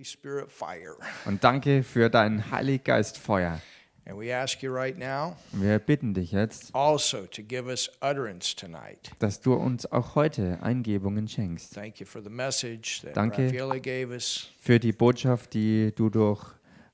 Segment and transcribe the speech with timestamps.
[0.00, 0.96] Holy Spirit fire.
[1.26, 3.60] Und danke für dein Heilig Geist Feuer.
[4.06, 8.56] And we ask you right now Wir bitten dich jetzt, also to give us utterance
[8.56, 9.10] tonight.
[9.18, 11.74] dass du uns auch heute Eingebungen schenkst.
[11.74, 13.52] Thank you for the message that Danke.
[13.52, 14.48] Gave us.
[14.58, 16.42] Für die Botschaft, die du durch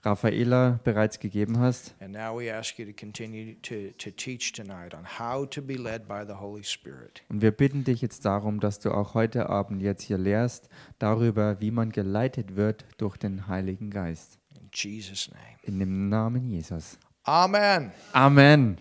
[0.06, 1.96] Raffaela bereits gegeben hast.
[2.00, 5.74] And now we ask you to continue to, to teach tonight on how to be
[5.74, 7.24] led by the Holy Spirit.
[7.28, 10.68] Und wir bitten dich jetzt darum, dass du auch heute Abend jetzt hier lehrst
[11.00, 14.38] darüber, wie man geleitet wird durch den Heiligen Geist.
[14.54, 15.56] In Jesus' name.
[15.64, 17.00] In dem Namen Jesus.
[17.24, 17.90] Amen.
[18.12, 18.80] Amen.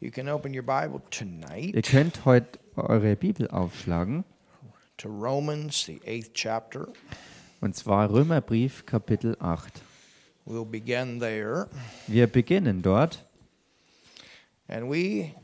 [0.00, 1.00] You can open your Bible
[1.72, 4.24] Ihr könnt heute eure Bibel aufschlagen.
[4.96, 6.88] to Romans, the eighth chapter.
[7.60, 9.80] Und zwar Römerbrief Kapitel 8.
[10.44, 11.68] We'll begin there.
[12.08, 13.18] Wir beginnen dort.
[14.68, 15.34] And we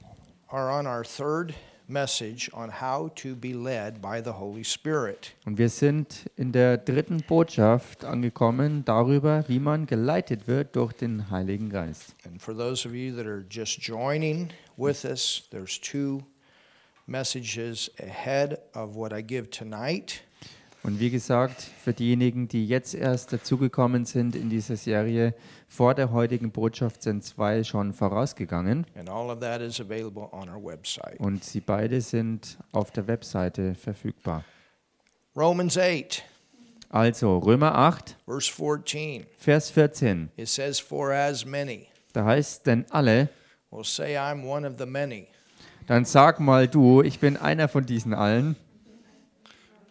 [0.51, 1.55] are on our third
[1.88, 5.34] message on how to be led by the Holy Spirit.
[5.47, 11.30] Und wir sind in der dritten Botschaft angekommen darüber, wie man geleitet wird durch den
[11.30, 12.15] Heiligen Geist.
[12.27, 16.23] And for those of you that are just joining with us, there's two
[17.07, 20.23] messages ahead of what I give tonight.
[20.88, 25.34] Und wie gesagt, für diejenigen, die jetzt erst dazugekommen sind in dieser Serie,
[25.68, 28.86] vor der heutigen Botschaft sind zwei schon vorausgegangen.
[28.98, 31.20] And all of that is available on our website.
[31.20, 34.46] Und sie beide sind auf der Webseite verfügbar.
[35.36, 36.24] Romans 8,
[36.88, 39.26] Also Römer 8, verse 14.
[39.36, 40.30] Vers 14.
[40.38, 43.28] It says, For as many Da heißt denn alle,
[43.70, 45.26] will say, I'm one of the many.
[45.86, 48.56] dann sag mal du, ich bin einer von diesen allen.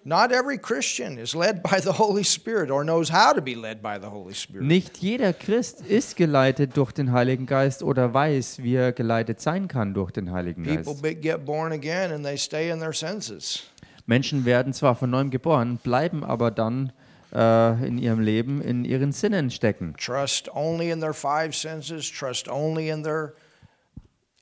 [0.10, 3.82] Not every Christian is led by the Holy Spirit or knows how to be led
[3.82, 4.66] by the Holy Spirit.
[4.66, 9.68] Nicht jeder Christ ist geleitet durch den Heiligen Geist oder weiß, wie er geleitet sein
[9.68, 11.02] kann durch den Heiligen People Geist.
[11.02, 13.64] be- get born again and they stay in their senses.
[14.06, 16.94] Menschen werden zwar von neuem geboren, bleiben aber dann
[17.36, 19.94] äh, in ihrem Leben in ihren Sinnen stecken.
[20.00, 23.34] Trust only in their five senses, trust only in their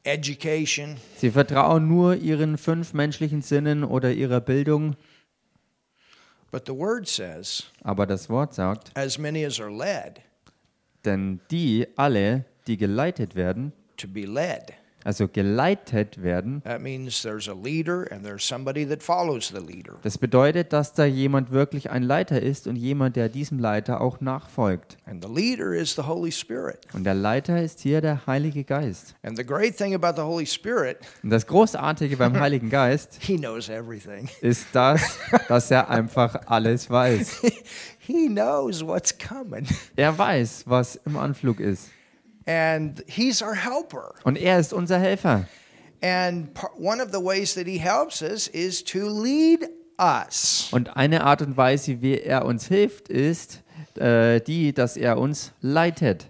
[0.03, 0.97] education.
[1.17, 4.95] Sie vertrauen nur ihren fünf menschlichen Sinnen oder ihrer Bildung,
[6.55, 10.21] But the word says, aber das Wort sagt, as many as are led,
[11.03, 14.73] denn die alle, die geleitet werden, to be led.
[15.05, 19.93] Also geleitet werden, That means there's a leader and there's somebody that follows the leader.
[20.01, 24.19] das bedeutet, dass da jemand wirklich ein Leiter ist und jemand, der diesem Leiter auch
[24.19, 24.97] nachfolgt.
[25.05, 26.79] And the leader is the Holy Spirit.
[26.93, 29.15] Und der Leiter ist hier der Heilige Geist.
[29.23, 33.37] And the great thing about the Holy Spirit, Und das Großartige beim Heiligen Geist he
[33.37, 34.27] knows everything.
[34.41, 37.41] ist das, dass er einfach alles weiß.
[37.99, 39.67] he knows what's coming.
[39.95, 41.91] Er weiß, was im Anflug ist.
[42.45, 44.13] And he's our helper.
[44.23, 45.47] Und er ist unser Helfer.
[46.01, 49.67] And one of the ways that he helps us is to lead
[49.97, 50.69] us.
[50.71, 53.63] Und eine Art und Weise, wie er uns hilft, ist
[53.95, 56.27] äh, die, dass er uns leitet.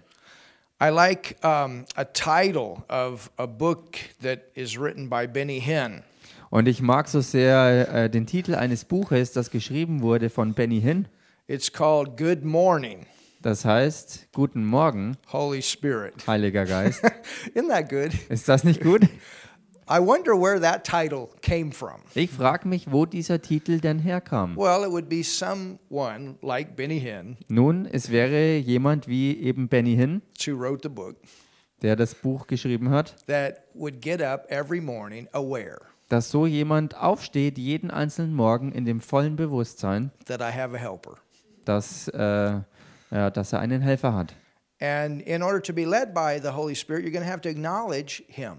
[0.82, 6.02] I like um, a title of a book that is written by Benny Hinn.
[6.50, 10.80] Und ich mag so sehr äh, den Titel eines Buches, das geschrieben wurde von Benny
[10.80, 11.08] Hinn.
[11.48, 13.06] It's called Good Morning,
[13.46, 16.26] Das heißt, Guten Morgen, Holy Spirit.
[16.26, 17.00] Heiliger Geist.
[17.54, 18.10] Isn't that good?
[18.28, 19.02] Ist das nicht gut?
[19.88, 22.00] I wonder where that title came from.
[22.16, 24.56] Ich frage mich, wo dieser Titel denn herkam.
[24.56, 29.94] Well, it would be someone like Benny Hinn Nun, es wäre jemand wie eben Benny
[29.94, 31.14] Hinn, who wrote the book
[31.82, 36.96] der das Buch geschrieben hat, that would get up every morning aware dass so jemand
[36.96, 41.14] aufsteht jeden einzelnen Morgen in dem vollen Bewusstsein, that I have a helper.
[41.64, 42.60] dass, äh,
[43.16, 44.36] ja, dass er einen Helfer hat.
[44.80, 47.48] And in order to be led by the Holy Spirit, you're going to have to
[47.48, 48.58] acknowledge Him.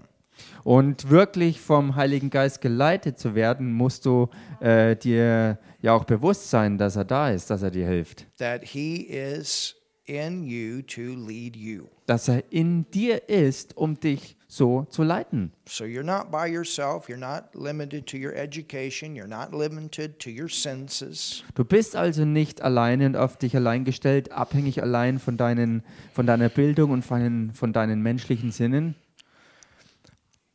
[0.64, 4.28] Und wirklich vom Heiligen Geist geleitet zu werden, musst du
[4.60, 8.26] äh, dir ja auch bewusst sein, dass er da ist, dass er dir hilft.
[8.38, 9.74] that he is
[10.06, 11.84] in you to lead you.
[12.06, 15.52] Dass er in dir ist, um dich so zu leiten.
[15.68, 20.30] So you're not by yourself, you're not limited to your education, you're not limited to
[20.30, 21.44] your senses.
[21.54, 25.82] Du bist also nicht alleine und auf dich allein gestellt, abhängig allein von, deinen,
[26.14, 28.94] von deiner Bildung und von, deinen- von deinen menschlichen Sinnen.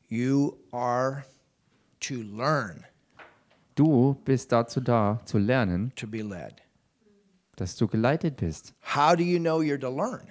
[0.10, 1.24] You are
[2.02, 2.84] to learn
[3.76, 6.56] Du bist dazu da, zu lernen, to be led.
[7.56, 8.74] dass du geleitet bist.
[8.96, 10.28] How do you know you're to learn?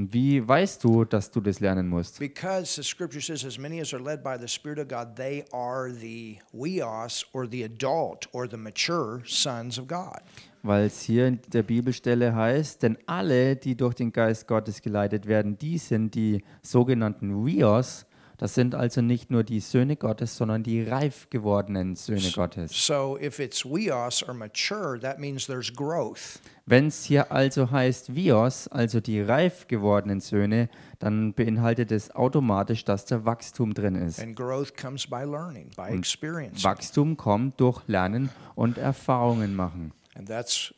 [0.00, 2.20] Wie weißt du, dass du das lernen musst?
[2.20, 5.44] Because the scripture says, as many as are led by the Spirit of God, they
[5.52, 10.20] are the weos or the adult or the mature sons of God.
[10.62, 15.26] Weil es hier in der Bibelstelle heißt, denn alle, die durch den Geist Gottes geleitet
[15.26, 18.06] werden, die sind die sogenannten Vios,
[18.38, 22.70] Das sind also nicht nur die Söhne Gottes, sondern die reif gewordenen Söhne Gottes.
[22.72, 26.38] So if it's weos or mature, that means there's growth.
[26.64, 30.68] Wenn es hier also heißt Vios, also die reif gewordenen Söhne,
[31.00, 34.20] dann beinhaltet es automatisch, dass da Wachstum drin ist.
[34.20, 36.62] And growth comes by learning, by experience.
[36.62, 39.92] Wachstum kommt durch Lernen und Erfahrungen machen.
[40.14, 40.72] And that's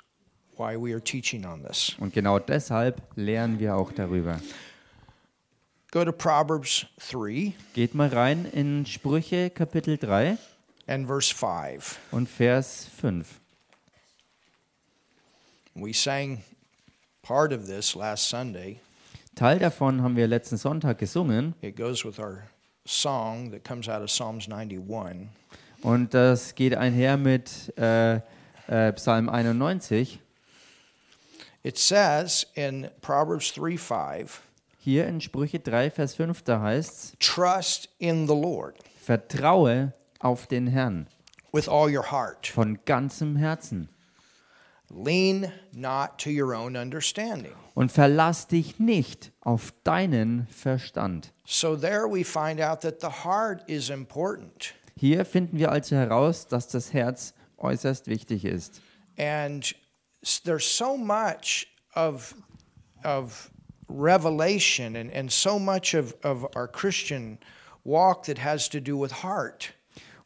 [0.56, 1.94] why we are teaching on this.
[1.98, 4.38] Und genau deshalb lernen wir auch darüber.
[5.92, 10.38] Go to Proverbs 3 Geht mal rein in Sprüche Kapitel 3
[10.86, 11.98] and verse 5.
[12.12, 13.40] und Vers 5.
[15.74, 16.44] We sang
[17.22, 18.78] part of this last Sunday.
[19.34, 22.44] Teil davon haben wir letzten Sonntag gesungen It goes with our
[22.86, 25.28] song that comes out of Psalms 91.
[25.82, 28.20] und das geht einher mit äh,
[28.68, 30.20] äh, Psalm 91.
[31.64, 34.40] It says in Proverbs 3 5,
[34.82, 40.46] Hier in Sprüche 3, Vers 5, da heißt es, trust in the Lord vertraue auf
[40.46, 41.06] den Herrn
[41.52, 42.46] with all your heart.
[42.46, 43.88] von ganzem Herzen
[44.88, 47.52] Lean not to your own understanding.
[47.74, 51.32] und verlass dich nicht auf deinen Verstand.
[51.44, 54.74] So there we find out that the heart is important.
[54.96, 58.80] Hier finden wir also heraus, dass das Herz äußerst wichtig ist.
[59.18, 59.74] And
[60.44, 62.34] there's so much of,
[63.04, 63.49] of
[63.90, 67.38] revelation and, and so much of, of our Christian
[67.84, 69.72] walk that has to do with heart.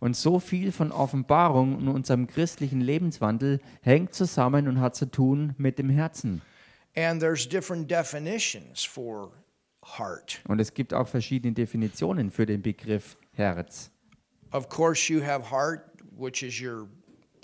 [0.01, 5.55] Und so viel von Offenbarung in unserem christlichen Lebenswandel hängt zusammen und hat zu tun
[5.57, 6.43] mit dem Herzen.
[6.95, 9.33] And there's different definitions for
[9.83, 10.41] heart.
[10.47, 13.91] Und es gibt auch verschiedene Definitionen für den Begriff Herz.
[14.53, 16.87] Of course, you have heart, which is your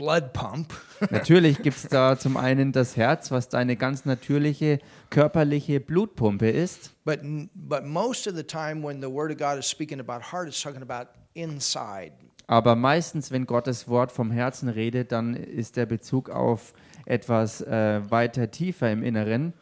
[0.00, 0.72] blood pump.
[1.10, 4.78] Natürlich gibt es da zum einen das Herz, was deine ganz natürliche
[5.10, 6.92] körperliche Blutpumpe ist.
[7.04, 7.20] but,
[7.54, 10.60] but most of the time, when the Word of God is speaking about heart, it's
[10.60, 12.12] talking about inside.
[12.46, 16.72] Aber meistens, wenn Gottes Wort vom Herzen redet, dann ist der Bezug auf
[17.04, 19.52] etwas äh, weiter tiefer im Inneren.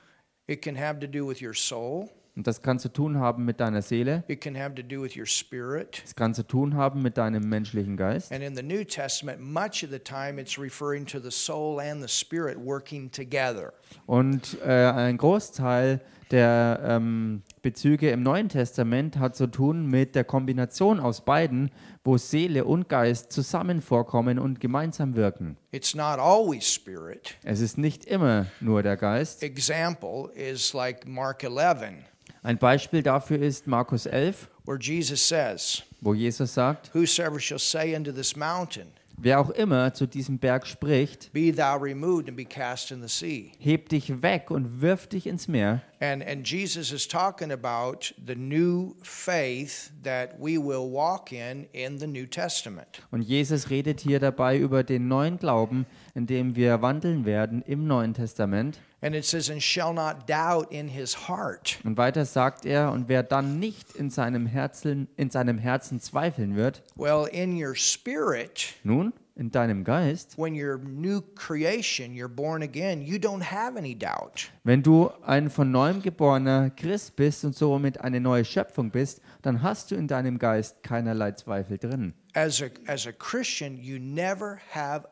[0.46, 2.08] It can have to do with your soul,
[2.38, 4.22] Und das kann zu tun haben mit deiner Seele.
[4.28, 6.00] it can have to do with your spirit.
[6.04, 8.30] Es kann zu tun haben mit deinem menschlichen Geist.
[8.30, 12.00] And in the New Testament, much of the time it's referring to the soul and
[12.00, 13.72] the spirit working together.
[14.06, 16.00] Und äh, ein Großteil
[16.30, 21.72] der ähm, Bezüge im Neuen Testament hat zu tun mit der Kombination aus beiden,
[22.04, 25.56] wo Seele und Geist zusammen vorkommen und gemeinsam wirken.
[25.72, 27.36] It's not always spirit.
[27.42, 29.42] Es ist nicht immer nur der Geist.
[29.42, 32.04] Example is like Mark 11,
[32.42, 37.96] Ein Beispiel dafür ist Markus 11, where Jesus says, wo Jesus sagt, Whosoever shall say
[37.96, 38.86] unto this mountain,
[39.20, 43.08] wer auch immer zu diesem Berg spricht, Be thou removed and be cast in the
[43.08, 43.50] sea.
[43.58, 45.82] heb dich weg und wirf dich ins Meer.
[46.00, 51.98] And, and Jesus is talking about the new faith that we will walk in in
[51.98, 53.02] the New Testament.
[53.10, 57.88] Und Jesus redet hier dabei über den neuen Glauben, in dem wir wandeln werden im
[57.88, 58.78] Neuen Testament.
[59.00, 61.78] And it says, And shall not doubt in his heart.
[61.84, 66.56] Und weiter sagt er, und wer dann nicht in seinem Herzen, in seinem Herzen zweifeln
[66.56, 72.60] wird, Well, in your spirit, nun, in deinem Geist, when you're new creation, you're born
[72.60, 74.50] again, you don't have any doubt.
[74.64, 79.62] wenn du ein von neuem geborener Christ bist und somit eine neue Schöpfung bist, dann
[79.62, 82.14] hast du in deinem Geist keinerlei Zweifel drin.
[82.34, 85.06] As a, as a Christian, you never have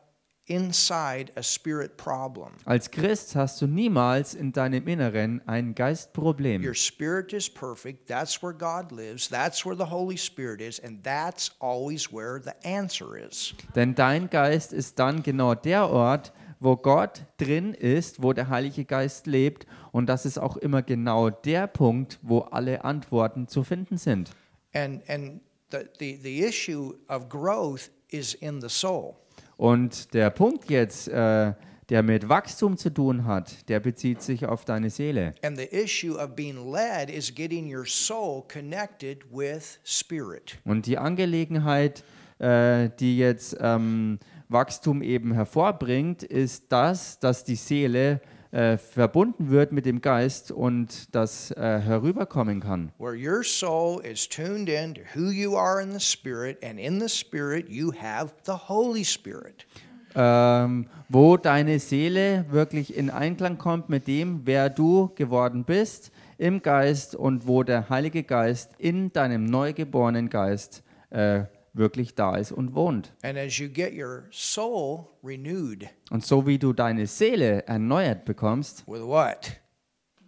[0.47, 2.53] inside a spirit problem.
[2.65, 6.63] Als Christ hast du niemals in deinem Inneren ein Geistproblem.
[6.63, 8.07] Your spirit is perfect.
[8.07, 9.29] That's where God lives.
[9.29, 10.79] That's where the Holy Spirit is.
[10.79, 13.53] And that's always where the answer is.
[13.75, 18.85] Denn dein Geist ist dann genau der Ort, wo Gott drin ist, wo der Heilige
[18.85, 19.67] Geist lebt.
[19.91, 24.31] Und das ist auch immer genau der Punkt, wo alle Antworten zu finden sind.
[24.73, 29.15] And, and the, the, the issue of growth is in the soul.
[29.57, 31.53] Und der Punkt jetzt, äh,
[31.89, 35.33] der mit Wachstum zu tun hat, der bezieht sich auf deine Seele.
[35.41, 40.57] And the issue of being led is getting your soul connected with spirit.
[40.65, 42.03] Und die Angelegenheit,
[42.39, 48.21] äh, die jetzt ähm, Wachstum eben hervorbringt, ist das, dass die Seele
[48.57, 52.91] äh, verbunden wird mit dem Geist und das äh, herüberkommen kann.
[52.97, 56.99] Where your soul is tuned in to who you are in the spirit, and in
[56.99, 59.67] the spirit you have the Holy Spirit.
[60.15, 66.63] ähm, wo deine Seele wirklich in Einklang kommt mit dem, wer du geworden bist im
[66.63, 71.43] Geist und wo der Heilige Geist in deinem neugeborenen Geist äh,
[71.77, 73.13] wirklich da ist und wohnt.
[73.23, 78.83] And as you get your soul renewed, Und so wie du deine Seele erneuert bekommst,
[78.87, 79.59] with what?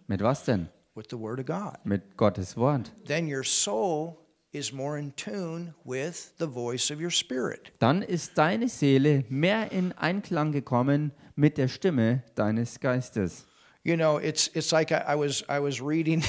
[0.06, 0.68] mit was denn?
[0.94, 1.78] With the Word of God.
[1.84, 2.90] Mit Gottes Wort.
[3.06, 4.16] Then your soul
[4.52, 7.72] is more in tune with the voice of your spirit.
[7.78, 13.46] Dann ist deine Seele mehr in Einklang gekommen mit der Stimme deines Geistes.
[13.82, 16.22] You know, it's it's like I, I was I was reading.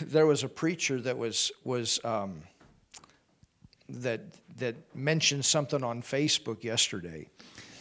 [0.00, 2.42] there was a preacher that was was um,
[3.88, 4.20] that
[4.58, 7.26] that mentioned something on Facebook yesterday,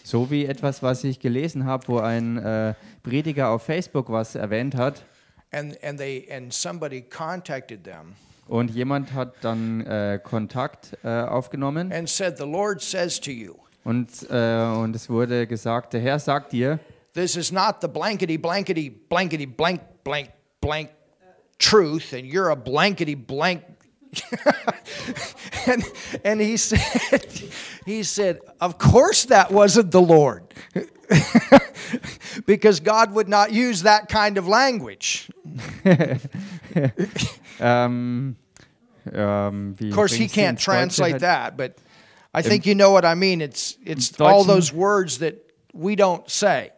[0.04, 4.76] So wie etwas, was ich gelesen habe, wo ein äh, Prediger auf Facebook was erwähnt
[4.76, 5.04] hat.
[5.54, 8.16] and and they and somebody contacted them
[8.48, 13.56] Und jemand hat dann äh, Kontakt äh, aufgenommen and said, "The Lord says to you,
[13.84, 16.80] und, äh, und es wurde gesagt, der Herr sagt dir,
[17.14, 20.30] this is not the blankety blankety blankety blank blank
[20.62, 20.90] blank
[21.60, 23.62] truth, and you're a blankety blank."
[25.68, 25.84] and
[26.24, 27.44] and he said,
[27.86, 30.44] he said, "Of course that wasn't the Lord."
[32.46, 35.30] because God would not use that kind of language.
[37.60, 38.36] ähm,
[39.04, 41.76] wie Of course, he can't translate that, but
[42.34, 43.42] I think you know what I mean.
[43.42, 45.36] It's it's all those words that
[45.74, 46.72] we don't say.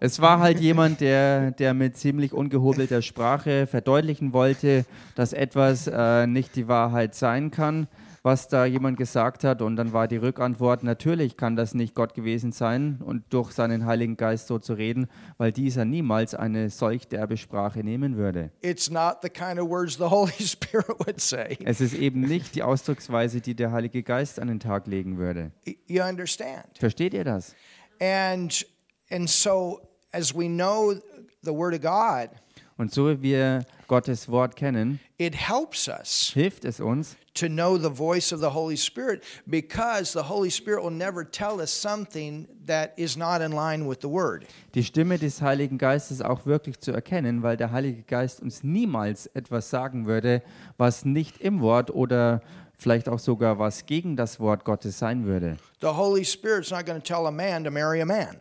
[0.00, 4.84] Es war halt jemand, der, der mit ziemlich ungehobelter Sprache verdeutlichen wollte,
[5.16, 7.88] dass etwas äh, nicht die Wahrheit sein kann,
[8.22, 9.60] was da jemand gesagt hat.
[9.60, 13.86] Und dann war die Rückantwort, natürlich kann das nicht Gott gewesen sein und durch seinen
[13.86, 18.50] Heiligen Geist so zu reden, weil dieser niemals eine solch derbe Sprache nehmen würde.
[18.60, 21.58] It's not the kind of words the Holy Spirit would say.
[21.64, 25.50] Es ist eben nicht die Ausdrucksweise, die der Heilige Geist an den Tag legen würde.
[25.66, 26.66] Y- You understand?
[26.78, 27.56] Versteht ihr das?
[28.00, 28.64] And
[29.10, 29.80] and so
[30.12, 30.94] as we know
[31.42, 32.30] the Word of God,
[32.76, 37.76] Und so wie wir Gottes Wort kennen, it helps us hilft es uns, to know
[37.76, 42.46] the voice of the Holy Spirit because the Holy Spirit will never tell us something
[42.66, 44.46] that is not in line with the Word.
[44.74, 49.26] die Stimme des Heiligen Geistes auch wirklich zu erkennen, weil der Heilige Geist uns niemals
[49.34, 50.42] etwas sagen würde,
[50.76, 52.42] was nicht im Wort oder
[52.78, 55.56] vielleicht auch sogar was gegen das Wort Gottes sein würde.
[55.80, 58.40] The Holy Spirit's not going to tell a man to marry a man.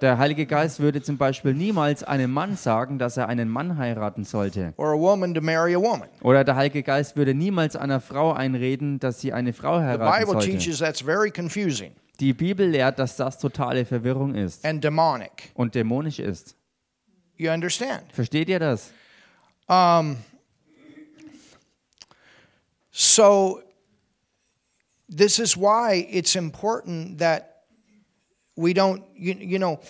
[0.00, 4.24] Der Heilige Geist würde zum Beispiel niemals einem Mann sagen, dass er einen Mann heiraten
[4.24, 4.72] sollte.
[4.78, 6.08] or a woman to marry a woman.
[6.22, 10.18] Oder der Heilige Geist würde niemals einer Frau einreden, dass sie eine Frau The heiraten
[10.26, 10.58] Bible sollte.
[10.58, 15.50] teaches that's very confusing Die Bibel lehrt, dass das totale Verwirrung ist and demonic.
[15.54, 16.56] und dämonisch ist.
[17.36, 18.02] You understand?
[18.12, 18.92] Versteht ihr das?
[19.66, 20.16] Um,
[22.90, 23.62] so,
[25.08, 27.49] this is why it's important that
[28.56, 29.80] we don't, you, you know,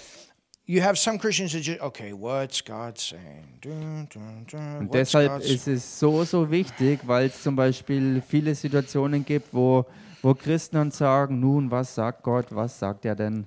[0.67, 3.59] you have some Christians that just, okay, what's God saying?
[3.61, 8.23] Dun, dun, dun, Und deshalb God ist es so, so wichtig, weil es zum Beispiel
[8.27, 9.85] viele Situationen gibt, wo,
[10.23, 13.47] wo Christen dann sagen, nun, was sagt Gott, was sagt er denn?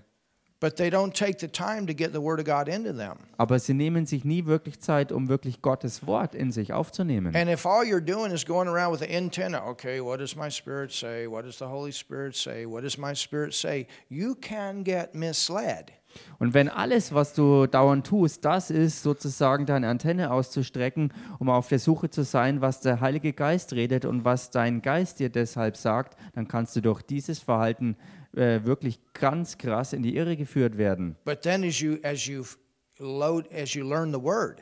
[3.37, 7.35] Aber sie nehmen sich nie wirklich Zeit, um wirklich Gottes Wort in sich aufzunehmen.
[7.35, 10.49] And if all you're doing is going around with the antenna, okay, what does my
[10.49, 11.27] spirit say?
[11.27, 12.65] What does the Holy Spirit say?
[12.65, 13.87] What does my spirit say?
[14.09, 15.91] You can get misled.
[16.39, 21.69] Und wenn alles, was du dauernd tust, das ist, sozusagen deine Antenne auszustrecken, um auf
[21.69, 25.77] der Suche zu sein, was der Heilige Geist redet und was dein Geist dir deshalb
[25.77, 27.97] sagt, dann kannst du durch dieses Verhalten
[28.35, 31.15] äh, wirklich ganz krass in die Irre geführt werden.
[31.25, 32.43] But then as you as you
[32.99, 34.61] load as you learn the word,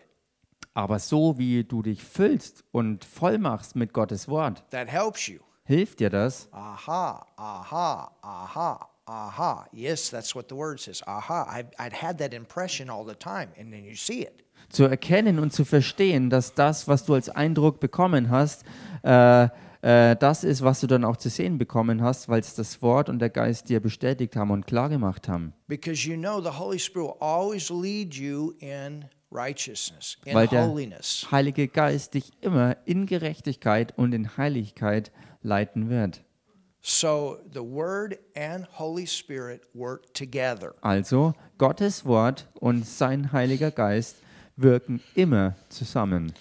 [0.74, 5.40] Aber so wie du dich füllst und voll machst mit Gottes Wort, that helps you.
[5.66, 6.48] hilft dir das.
[6.52, 9.68] Aha, aha, aha, aha.
[9.74, 11.02] Yes, that's what the word says.
[11.06, 11.46] Aha.
[11.50, 14.44] I, I'd had that impression all the time, and then you see it.
[14.70, 18.64] zu erkennen und zu verstehen, dass das, was du als Eindruck bekommen hast,
[19.04, 19.50] äh,
[19.82, 23.10] äh, das ist, was du dann auch zu sehen bekommen hast, weil es das Wort
[23.10, 25.54] und der Geist dir bestätigt haben und klar gemacht haben.
[25.68, 30.68] Because you know the Holy Spirit will always lead you in righteousness, in Weil der
[30.68, 31.28] holiness.
[31.32, 35.12] Heilige Geist dich immer in Gerechtigkeit und in Heiligkeit
[35.42, 36.22] leiten wird.
[36.84, 40.74] So the Word and Holy Spirit work together.
[40.82, 44.18] Also Gottes Wort und sein Heiliger Geist
[44.58, 46.34] wirken immer zusammen.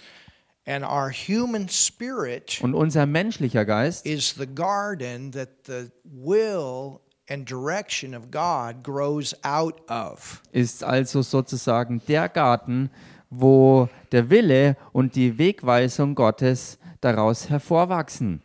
[2.63, 9.35] Und unser menschlicher Geist is the garden that the will and direction of God grows
[9.45, 10.43] out of.
[10.53, 12.91] ist also sozusagen der Garten,
[13.31, 18.43] wo der Wille und die Wegweisung Gottes daraus hervorwachsen.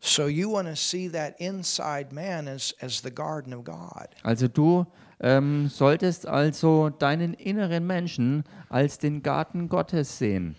[0.00, 4.08] So you want to see that inside man as, as the garden of God.
[4.22, 4.86] Also du
[5.20, 10.56] ähm, solltest also deinen inneren Menschen als den Garten Gottes sehen.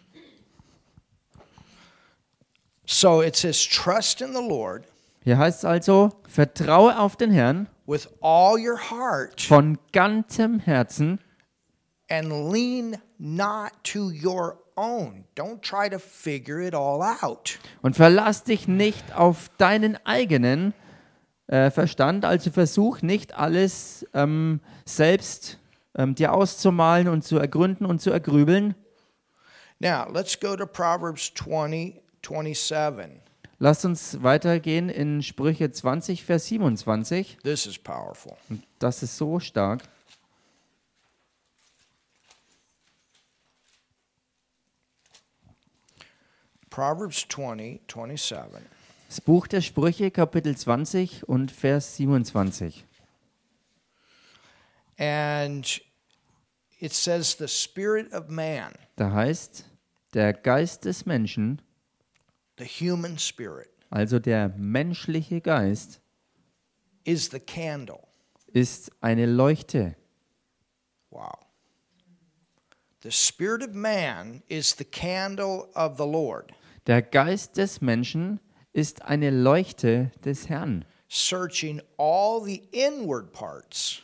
[2.87, 4.85] So it says, trust in the Lord
[5.23, 11.19] Hier heißt es also, vertraue auf den Herrn with all your heart von ganzem Herzen
[12.09, 15.25] and lean not to your own.
[15.35, 17.59] Don't try to figure it all out.
[17.81, 20.73] Und verlass dich nicht auf deinen eigenen
[21.47, 25.57] äh, Verstand, also versuch nicht alles ähm, selbst
[25.97, 28.75] ähm, dir auszumalen und zu ergründen und zu ergrübeln.
[29.79, 33.21] Now, let's go to Proverbs 20, 27.
[33.59, 37.37] Lasst uns weitergehen in Sprüche 20, Vers 27.
[37.43, 38.33] This is powerful.
[38.79, 39.81] Das ist so stark.
[46.69, 48.61] Proverbs 20, 27.
[49.07, 52.85] Das Buch der Sprüche, Kapitel 20 und Vers 27.
[54.99, 55.81] And
[56.79, 59.65] it says, The spirit of man, Da heißt,
[60.13, 61.61] der Geist des Menschen,
[63.89, 66.01] also der menschliche Geist,
[67.03, 67.99] is the candle.
[68.53, 69.95] ist eine Leuchte.
[71.09, 71.33] Wow.
[73.03, 76.51] The spirit of man is the candle of the Lord,
[76.87, 78.39] Der Geist des Menschen
[78.73, 80.85] ist eine Leuchte des Herrn.
[81.09, 84.01] searching all the inward parts.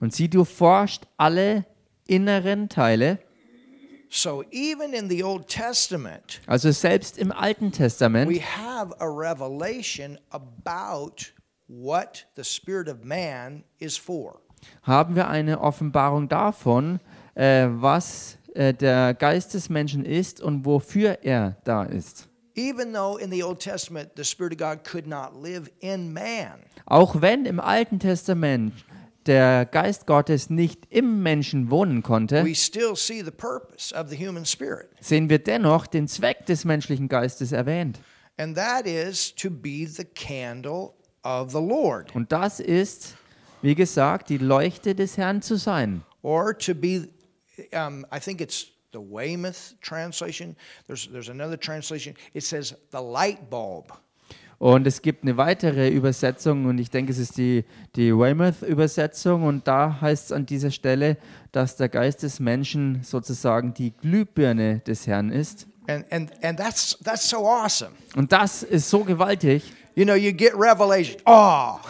[0.00, 1.64] Und sie durchforscht alle
[2.06, 3.18] inneren Teile.
[4.10, 10.18] So even in the Old Testament, Also selbst im Alten Testament we have a revelation
[10.30, 11.32] about
[11.68, 14.40] what the spirit of man is for.
[14.82, 17.00] haben wir eine Offenbarung davon,
[17.34, 22.28] äh, was äh, der Geist des Menschen ist und wofür er da ist.
[22.56, 26.54] Even though in the Old Testament the Spirit of God could not live in man,
[26.86, 28.72] Auch wenn im Alten Testament
[29.28, 32.44] der Geist Gottes nicht im Menschen wohnen konnte,
[35.00, 38.00] sehen wir dennoch den Zweck des menschlichen Geistes erwähnt.
[38.38, 40.92] And that is to be the candle
[41.24, 43.16] of the Lord, Und das ist,
[43.62, 46.02] wie gesagt, die Leuchte des Herrn zu sein.
[46.22, 47.08] or to be,
[47.72, 50.56] um, I think it's the Weymouth translation.
[50.86, 52.14] There's, there's another translation.
[52.32, 53.92] It says the light bulb.
[54.58, 59.68] Und es gibt eine weitere Übersetzung und ich denke, es ist die, die Weymouth-Übersetzung und
[59.68, 61.16] da heißt es an dieser Stelle,
[61.52, 65.68] dass der Geist des Menschen sozusagen die Glühbirne des Herrn ist.
[65.86, 67.92] And, and, and that's, that's so awesome.
[68.16, 69.62] Und das ist so gewaltig.
[69.98, 71.20] You know, you get revelation.
[71.26, 71.80] Oh,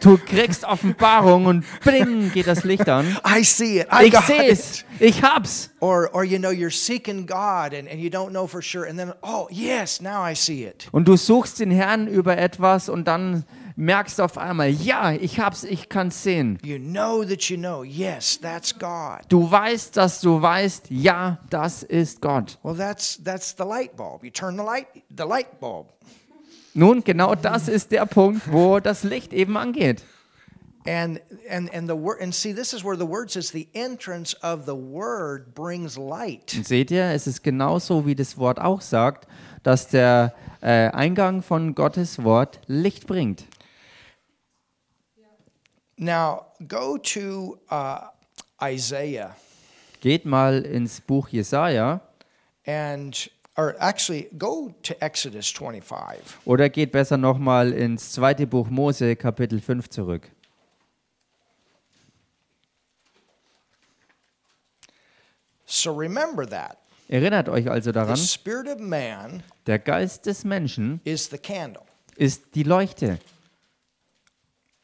[0.00, 3.16] Du kriegst Offenbarung und bling geht das Licht an.
[3.24, 3.86] I see it.
[3.92, 4.84] I Ich sehe es.
[4.98, 5.70] Ich hab's.
[5.78, 8.84] Or, or you know, you're seeking God and, and you don't know for sure.
[8.84, 10.88] And then, oh, yes, now I see it.
[10.90, 13.44] Und du suchst den Herrn über etwas und dann
[13.76, 16.58] merkst du auf einmal, ja, ich hab's, ich kann's sehen.
[16.64, 19.20] You know that you know, yes, that's God.
[19.28, 22.58] Du weißt, dass du weißt, ja, das ist Gott.
[22.64, 24.24] Well, that's that's the light bulb.
[24.24, 25.91] You turn the light the light bulb.
[26.74, 30.04] Nun, genau das ist der Punkt, wo das Licht eben angeht.
[30.84, 34.34] And and and the word and see this is where the word says the entrance
[34.42, 36.54] of the word brings light.
[36.56, 39.28] Und seht ihr, es ist genauso, wie das Wort auch sagt,
[39.62, 43.44] dass der äh, Eingang von Gottes Wort Licht bringt.
[45.96, 48.08] Now go to uh,
[48.60, 49.36] Isaiah
[50.00, 52.00] Geht mal ins Buch Jesaja
[52.66, 56.38] and or actually go to Exodus 25.
[56.46, 60.30] oder geht besser nochmal ins zweite Buch Mose, Kapitel 5 zurück.
[65.66, 66.78] So remember that.
[67.08, 71.82] Erinnert euch also The daran, spirit of man der Geist des Menschen is the candle.
[72.16, 73.18] ist die Leuchte.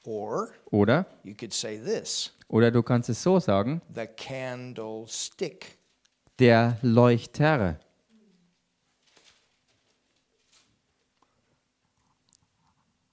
[0.04, 1.06] Or Oder?
[1.24, 5.78] you could say this, Oder du kannst es so sagen, the candlestick.
[6.38, 7.78] der Leuchter.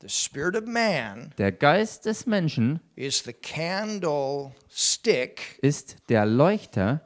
[0.06, 7.02] The spirit of man Der Geist des Menschen is the candlestick ist der Leuchter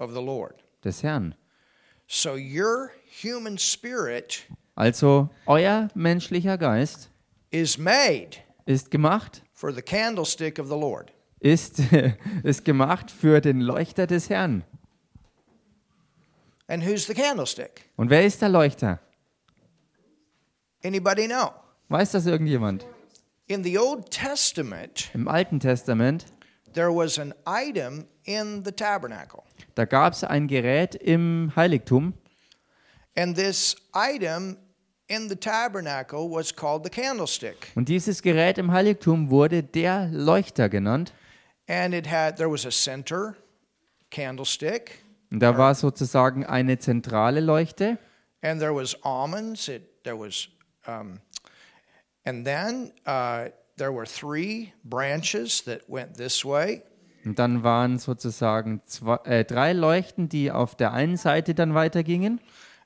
[0.00, 0.64] of the Lord.
[0.82, 1.36] des Herrn.
[2.08, 2.90] So your
[3.22, 4.42] human spirit
[4.74, 7.10] Also euer menschlicher Geist
[7.52, 11.12] is made ist gemacht, for the candlestick of the Lord.
[11.38, 11.80] ist,
[12.42, 14.64] ist gemacht für den Leuchter des Herrn.
[16.66, 17.88] And who's the candlestick?
[17.94, 18.98] Und wer ist der Leuchter?
[20.82, 21.52] Anybody know?
[21.90, 22.86] Weiß das irgendjemand?
[23.48, 26.24] In the Old Testament, Im Alten Testament,
[26.72, 29.42] there was an item in the tabernacle.
[29.74, 32.14] da gab es ein Gerät im Heiligtum
[33.16, 34.56] And this item
[35.08, 37.72] in the tabernacle was called the candlestick.
[37.74, 41.12] und dieses Gerät im Heiligtum wurde der Leuchter genannt.
[41.68, 43.34] And it had there was a center
[44.10, 47.98] candlestick Und da war sozusagen eine zentrale Leuchte
[48.42, 49.66] and there was almonds.
[49.66, 50.48] It there was,
[50.86, 51.18] um,
[52.24, 56.82] and then uh, there were three branches that went this way,
[57.24, 62.40] Und dann waren sozusagen zwei, äh, drei Leuchten, die auf der einen Seite dann weitergingen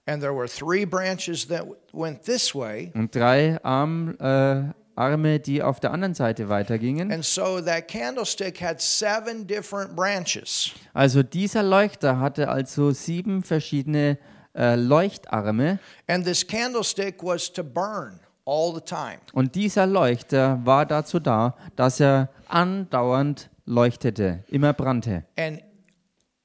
[0.06, 2.92] And there were three branches that went this way.
[2.94, 4.64] und drei Arm, äh,
[4.96, 7.10] Arme, die auf der anderen Seite weitergingen.
[7.10, 10.72] And so that candlestick had seven different branches.
[10.92, 14.18] Also dieser Leuchter hatte also sieben verschiedene
[14.54, 18.20] äh, Leuchtarme And this candlestick was to burn.
[18.46, 25.24] Und dieser Leuchter war dazu da, dass er andauernd leuchtete, immer brannte.
[25.38, 25.60] And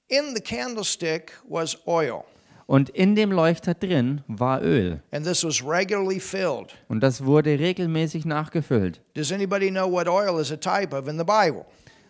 [0.07, 2.23] in the candlestick was oil.
[2.67, 6.75] Und in dem Leuchter drin war Öl And this was regularly filled.
[6.87, 9.01] und das wurde regelmäßig nachgefüllt.
[9.15, 11.65] Does anybody know what oil is a type of in the Bible?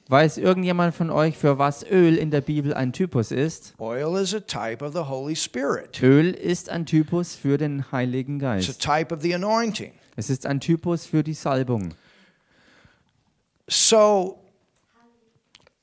[0.10, 3.76] Weiß irgendjemand von euch, für was Öl in der Bibel ein Typus ist?
[3.78, 6.02] Oil is a type of the Holy Spirit.
[6.02, 8.82] Öl ist ein Typus für den Heiligen It's a Geist.
[8.82, 9.94] type of the anointing.
[10.16, 11.94] Es ist ein Typus für die Salbung.
[13.68, 14.40] So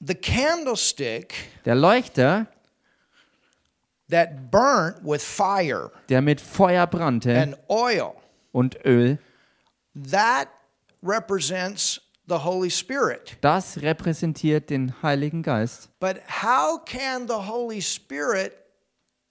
[0.01, 1.33] the candlestick
[1.65, 2.49] Der Leuchter,
[4.11, 8.13] that burnt with fire der mit Feuer brannte and oil,
[8.51, 9.19] und Öl,
[9.95, 10.49] that
[11.01, 13.37] represents the Holy Spirit.
[13.41, 15.89] das repräsentiert den Heiligen Geist.
[16.01, 18.53] But how can the Holy Spirit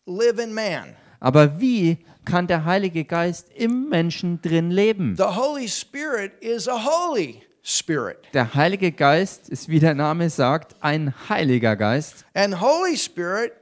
[0.05, 0.95] live in man?
[1.19, 5.15] Aber wie kann der Heilige Geist im Menschen drin leben?
[5.17, 8.17] The Holy Spirit is a holy spirit.
[8.33, 12.25] Der Heilige Geist ist, wie der Name sagt, ein Heiliger Geist.
[12.33, 13.53] And Holy Spirit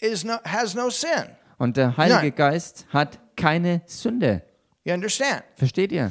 [0.00, 1.36] is no, has no sin.
[1.58, 2.34] Und der Heilige Nein.
[2.34, 4.42] Geist hat keine Sünde.
[4.84, 5.42] You understand?
[5.56, 6.10] Versteht ihr?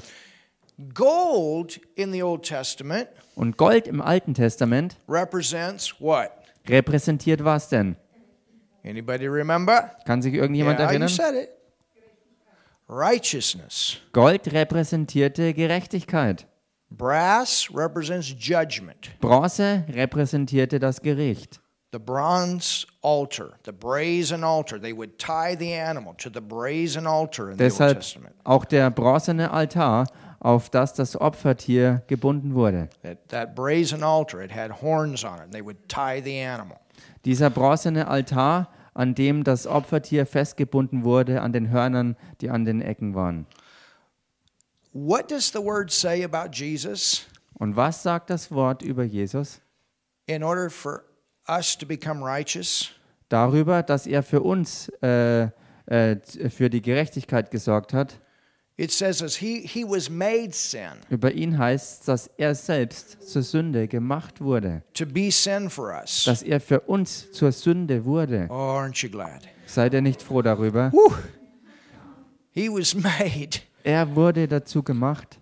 [0.94, 6.32] Gold in the Old Testament Und Gold im Alten Testament represents what?
[6.68, 7.96] repräsentiert was denn?
[8.84, 9.92] Anybody remember?
[10.06, 11.10] Kann sich irgendjemand yeah, you erinnern?
[11.10, 11.50] said it.
[12.88, 13.98] Righteousness.
[14.12, 16.46] Gold repräsentierte Gerechtigkeit.
[16.90, 19.12] Brass represents judgment.
[19.22, 21.62] Bronze repräsentierte das Gericht.
[21.94, 27.52] The bronze altar, the brazen altar, they would tie the animal to the brazen altar
[27.52, 28.36] in the Old Deshalb Testament.
[28.46, 30.06] auch der bronzene Altar,
[30.42, 32.90] auf das das Opfertier gebunden wurde.
[37.24, 42.82] Dieser bronzene Altar, an dem das Opfertier festgebunden wurde an den Hörnern, die an den
[42.82, 43.46] Ecken waren.
[44.94, 47.26] What does the word say about Jesus?
[47.54, 49.62] Und was sagt das Wort über Jesus?
[50.26, 51.04] In order for
[51.48, 52.92] us to become righteous,
[53.30, 55.44] Darüber, dass er für uns, äh,
[55.86, 56.18] äh,
[56.50, 58.20] für die Gerechtigkeit gesorgt hat.
[58.78, 63.22] It says as he, he was made sin Über ihn heißt es, dass er selbst
[63.30, 64.84] zur Sünde gemacht wurde.
[64.94, 66.24] to be sin for us.
[66.26, 68.48] Dass er für uns zur Sünde wurde.
[68.50, 69.48] Oh, aren't you glad?
[69.68, 70.92] Seid ihr nicht froh darüber?
[70.92, 71.14] Whew.
[72.52, 73.60] He was made.
[73.84, 75.38] Er wurde dazu gemacht.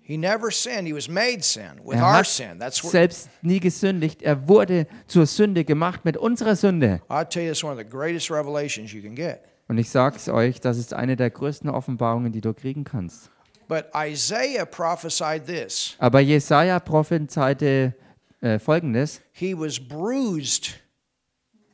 [0.00, 0.86] He never sinned.
[0.86, 2.58] He was made sin with Er our hat sin.
[2.58, 4.22] That's what selbst nie gesündigt.
[4.22, 7.00] Er wurde zur Sünde gemacht mit unserer Sünde.
[7.10, 9.42] I'll tell you, it's one of the greatest revelations you can get.
[9.68, 13.30] Und ich sage es euch, das ist eine der größten Offenbarungen, die du kriegen kannst.
[13.68, 17.94] But Isaiah prophesied this Aber Jesaja prophezeite
[18.40, 20.80] äh, folgendes: He was bruised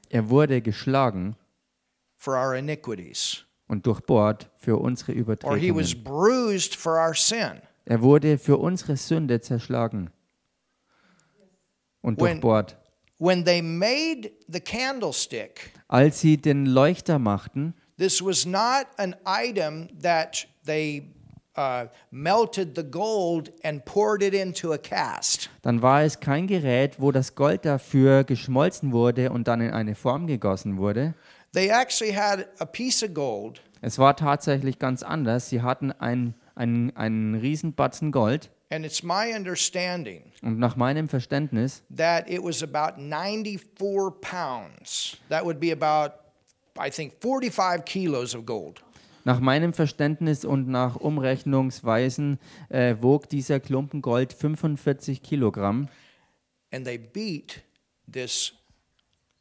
[0.08, 1.36] Er wurde geschlagen
[2.16, 6.04] for our iniquities, und durchbohrt für unsere or he was Übertretungen.
[6.04, 7.60] bruised for our sin.
[7.84, 10.10] Er wurde für unsere Sünde zerschlagen
[12.00, 12.76] und When- durchbohrt.
[13.20, 19.88] When they made the candlestick, Als sie den Leuchter machten, this was not an item
[20.00, 21.10] that they
[21.56, 25.48] uh, melted the gold and poured it into a cast.
[25.62, 29.94] dann war es kein Gerät, wo das Gold dafür geschmolzen wurde und dann in eine
[29.94, 31.14] Form gegossen wurde.
[31.52, 35.50] They actually had a piece of gold Es war tatsächlich ganz anders.
[35.50, 41.84] Sie hatten ein, ein, einen Riesenbatzen Gold And it's my understanding und nach meinem Verständnis
[41.94, 45.16] that it was about 94 pounds.
[45.28, 46.14] That would be about,
[46.78, 48.82] I think, 45 kilos of gold.
[49.24, 55.88] Nach meinem Verständnis und nach Umrechnungsweisen äh, wog dieser Klumpen Gold 45 Kilogramm
[56.72, 57.62] And they beat
[58.12, 58.52] this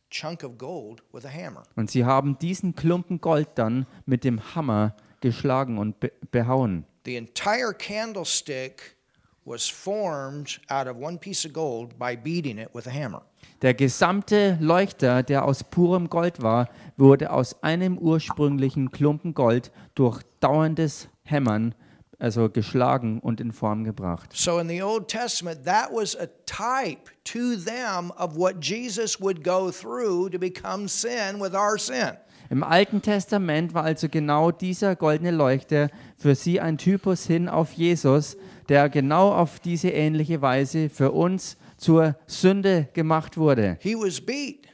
[0.10, 1.64] chunk of gold with a hammer.
[1.76, 6.86] und sie haben diesen Klumpen Gold dann mit dem Hammer geschlagen und be behauen.
[7.06, 8.96] The entire candlestick
[9.44, 13.24] was formed out of one piece of gold by beating it with a hammer.
[13.62, 20.22] Der gesamte Leuchter, der aus purem Gold war, wurde aus einem ursprünglichen Klumpen Gold durch
[20.40, 21.74] dauerndes Hämmern,
[22.20, 24.30] also geschlagen und in Form gebracht.
[24.34, 29.44] So in the Old Testament, that was a type to them of what Jesus would
[29.44, 32.18] go through to become sin with our sin.
[32.50, 37.72] Im Alten Testament war also genau dieser goldene Leuchter für sie ein Typus hin auf
[37.74, 38.38] Jesus,
[38.70, 43.78] der genau auf diese ähnliche Weise für uns zur Sünde gemacht wurde.
[43.82, 44.68] He was beat.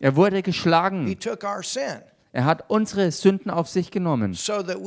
[0.00, 1.18] Er wurde He geschlagen.
[1.18, 2.02] took our sin
[2.36, 4.82] Er hat unsere Sünden auf sich genommen, so dass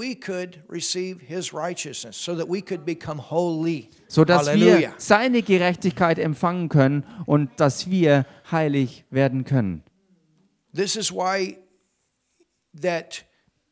[4.54, 9.82] wir seine Gerechtigkeit empfangen können und dass wir heilig werden können.
[10.76, 11.58] This is why
[12.80, 13.26] that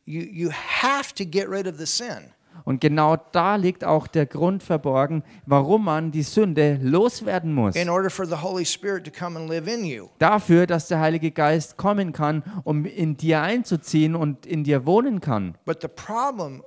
[0.06, 2.34] you you have to get rid of the sin.
[2.66, 7.76] Und genau da liegt auch der Grund verborgen, warum man die Sünde loswerden muss.
[7.76, 10.08] in order for the Holy Spirit to come and live in you.
[10.20, 15.22] Dafür, dass der Heilige Geist kommen kann, um in dir einzuziehen und in dir wohnen
[15.22, 15.56] kann.
[15.66, 16.64] But the problem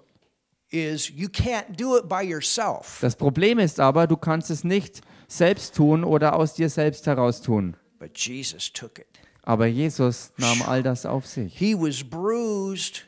[0.70, 2.98] is you can't do it by yourself.
[3.00, 7.42] Das Problem ist aber, du kannst es nicht selbst tun oder aus dir selbst heraus
[7.42, 7.76] tun.
[7.98, 9.07] But Jesus took it.
[9.42, 11.57] Aber Jesus nahm all das auf sich.
[11.57, 13.07] He was bruised.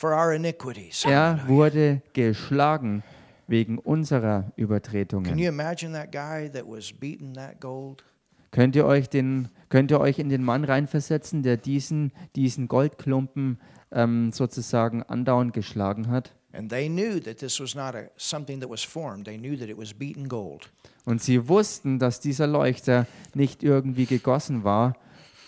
[0.00, 3.02] Er wurde geschlagen
[3.46, 5.38] wegen unserer Can Übertretungen.
[5.38, 8.04] you imagine that guy that was beating that gold?
[8.50, 13.58] Könnt ihr euch, den, könnt ihr euch in den Mann reinversetzen, der diesen, diesen Goldklumpen
[13.92, 16.34] ähm, sozusagen andauernd geschlagen hat?
[16.52, 19.26] And they knew that this was not a, something that was formed.
[19.26, 20.70] They knew that it was beaten gold.
[21.04, 24.96] Und sie wussten, dass dieser Leuchter nicht irgendwie gegossen war,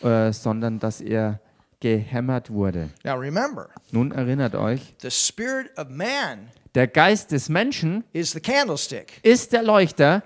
[0.03, 1.41] äh, sondern dass er
[1.81, 2.91] gehämmert wurde.
[3.05, 8.41] Now remember, Nun erinnert euch, the spirit of man der Geist des Menschen is the
[8.41, 9.19] candlestick.
[9.23, 10.23] ist der Leuchter.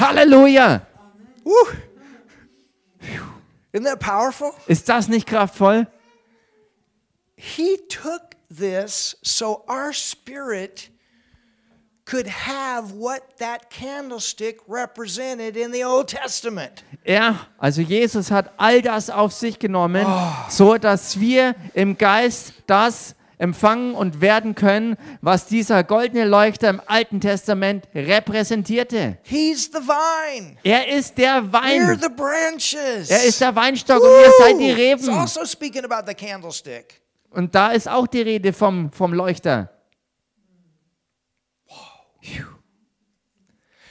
[0.00, 0.86] Halleluja!
[1.44, 1.52] Woo.
[3.72, 4.52] Isn't that powerful?
[4.66, 5.86] Ist das nicht kraftvoll?
[7.36, 10.90] He took this so our spirit
[12.06, 16.84] could have what that candlestick represented in the Old Testament.
[17.04, 20.06] Er, also Jesus hat all das auf sich genommen,
[20.48, 26.80] so dass wir im Geist das empfangen und werden können, was dieser goldene Leuchter im
[26.86, 29.18] Alten Testament repräsentierte.
[29.22, 30.56] He's the vine.
[30.62, 32.00] Er ist der We're Wein.
[32.00, 33.10] the branches.
[33.10, 34.76] Er ist der Weinstock und ihr seid die Woo!
[34.76, 35.08] Reben.
[35.10, 37.00] also speaking about the candlestick.
[37.30, 39.70] Und da ist auch die Rede vom, vom Leuchter.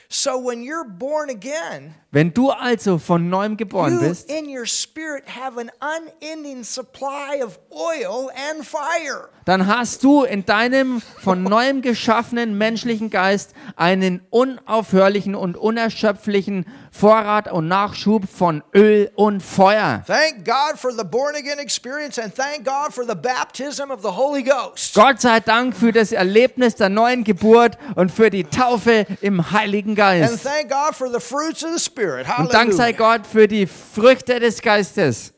[0.09, 4.67] So when you're born again, Wenn du also von neuem geboren you bist, in your
[4.67, 9.31] spirit have an unending supply of oil and fire.
[9.45, 17.51] Dann hast du in deinem von neuem geschaffenen menschlichen Geist einen unaufhörlichen und unerschöpflichen Vorrat
[17.51, 20.03] und Nachschub von Öl und Feuer.
[20.05, 24.09] Thank God for the born again experience and thank God for the baptism of the
[24.09, 24.93] Holy Ghost.
[24.93, 29.91] Gott sei Dank für das Erlebnis der neuen Geburt und für die Taufe im Heiligen
[29.91, 30.43] And Geist.
[30.43, 32.27] thank God for the fruits of the Spirit.
[32.37, 33.17] Und Dank sei Hallelujah.
[33.17, 35.33] Gott für die Früchte des Geistes.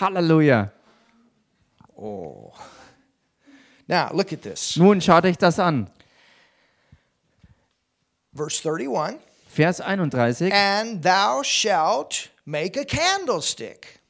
[0.00, 0.70] Halleluja.
[3.86, 4.76] Now, look at this.
[4.76, 5.88] Nun schaut euch das an.
[8.32, 9.18] Verse 31
[9.54, 10.50] Vers 31.
[10.52, 14.00] And thou shalt make a candlestick.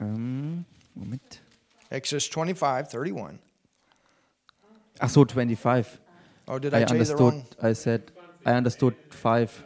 [0.00, 1.40] Ähm, Moment.
[1.90, 3.38] Exodus 25, 31.
[4.98, 6.00] Ach so, 25.
[6.48, 7.44] Oh, did I I tell you the wrong?
[7.62, 8.12] I said,
[8.46, 9.64] I understood 5.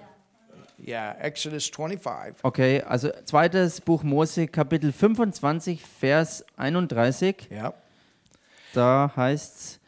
[0.78, 2.44] Yeah, Exodus 25.
[2.44, 7.48] Okay, also zweites Buch Mose, Kapitel 25, Vers 31.
[7.50, 7.85] Yep.
[8.76, 9.80] Da heißt's,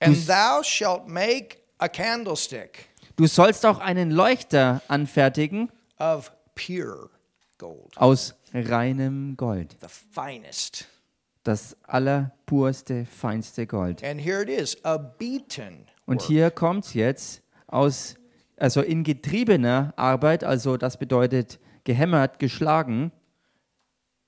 [0.00, 7.10] And thou shalt make a candlestick du sollst auch einen Leuchter anfertigen of pure
[7.58, 9.76] gold, aus reinem Gold.
[9.80, 10.88] the finest.
[11.44, 14.02] Das allerpurste, feinste Gold.
[14.02, 15.86] And here it is, a beaten.
[16.06, 16.26] Und work.
[16.26, 18.16] hier kommt's jetzt aus,
[18.56, 23.12] also in getriebener Arbeit, also das bedeutet gehämmert, geschlagen,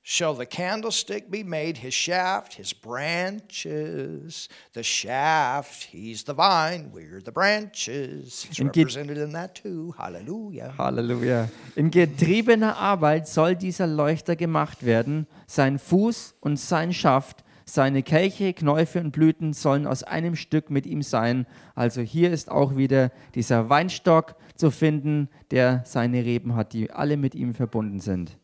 [0.04, 4.48] Shall the candlestick be made his shaft, his branches?
[4.72, 8.44] The shaft, he's the vine, we're the branches.
[8.50, 9.94] It's represented in that too.
[9.96, 10.74] Hallelujah.
[10.76, 11.48] Halleluja.
[11.76, 15.28] In getriebener Arbeit soll dieser Leuchter gemacht werden.
[15.46, 20.84] Sein Fuß und sein Schaft, seine Kelche, Knäufe und Blüten sollen aus einem Stück mit
[20.84, 21.46] ihm sein.
[21.76, 27.16] Also hier ist auch wieder dieser Weinstock zu finden, der seine Reben hat, die alle
[27.16, 28.36] mit ihm verbunden sind.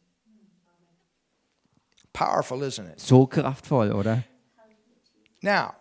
[2.19, 3.01] Powerful, isn't it?
[3.01, 4.25] So kraftvoll, oder?
[5.41, 5.75] Now,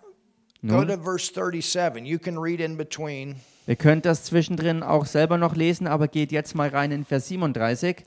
[0.63, 2.06] go to verse 37.
[2.06, 3.38] You can read in between.
[3.65, 7.28] ihr könnt das zwischendrin auch selber noch lesen, aber geht jetzt mal rein in Vers
[7.30, 8.06] 37.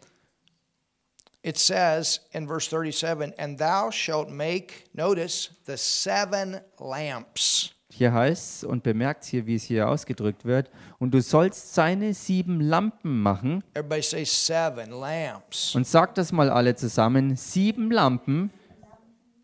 [1.43, 7.73] It says in verse 37, And thou shalt make, notice, the seven lamps.
[7.93, 12.15] Hier heißt es, und bemerkt hier, wie es hier ausgedrückt wird, und du sollst seine
[12.15, 15.75] sieben Lampen machen, Everybody say seven lamps.
[15.75, 18.51] und sagt das mal alle zusammen, sieben Lampen,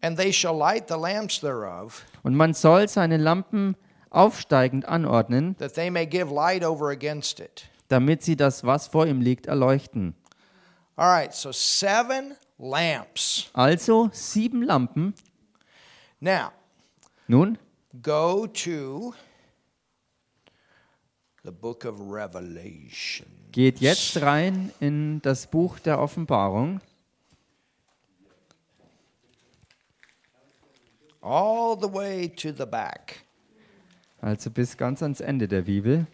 [0.02, 3.76] And they shall light the lamps thereof und man soll seine Lampen
[4.10, 7.68] aufsteigend anordnen, that they may give light over against it.
[7.88, 10.14] damit sie das, was vor ihm liegt, erleuchten.
[10.94, 13.50] All right, so seven lamps.
[13.52, 15.14] Also sieben Lampen.
[16.20, 16.52] Now,
[17.28, 17.58] Nun,
[18.02, 19.14] go to
[21.44, 23.26] the book of Revelation.
[23.56, 26.82] geht jetzt rein in das Buch der Offenbarung.
[31.22, 33.24] All the way to the back.
[34.20, 36.06] Also bis ganz ans Ende der Bibel.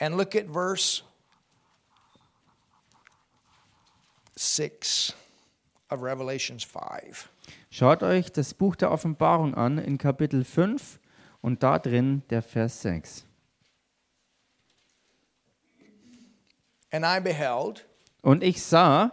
[0.00, 1.04] And look at verse
[4.42, 5.14] 6
[5.90, 7.28] of Revelations 5.
[7.70, 10.98] Schaut euch das Buch der Offenbarung an in Kapitel 5
[11.40, 13.24] und da drin der Vers 6.
[16.90, 17.86] And I beheld,
[18.20, 19.12] Und ich sah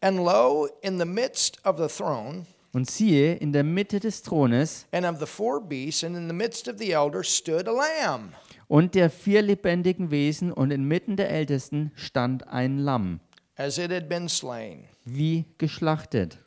[0.00, 4.86] and lo, in the midst of the throne, und siehe, in der Mitte des Thrones
[4.90, 8.32] and of the four beasts, and in the midst of the elders stood a lamb,
[8.66, 13.20] und der vier lebendigen Wesen und inmitten der Ältesten stand ein Lamm,
[13.56, 14.88] as it had been slain.
[15.04, 16.38] wie geschlachtet.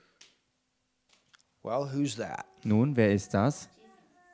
[1.63, 2.45] Well, who's that?
[2.63, 3.69] Nun, wer ist das?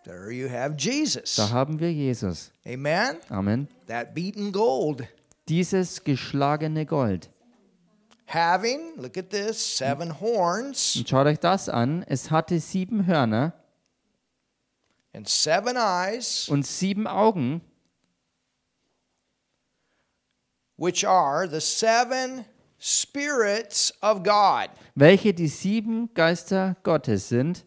[0.03, 1.35] There you have Jesus.
[1.35, 2.51] Da haben wir Jesus.
[2.65, 3.17] Amen?
[3.29, 3.67] Amen.
[3.87, 5.07] That beaten gold.
[5.47, 7.29] Dieses geschlagene Gold.
[8.27, 12.03] Having, look at this, seven horns Und schaut euch das an.
[12.03, 13.53] Es hatte sieben Hörner
[15.13, 17.61] and seven eyes, und sieben Augen,
[20.75, 22.45] which are the seven
[22.83, 24.69] spirits of God.
[24.93, 27.63] welche die sieben Geister Gottes sind.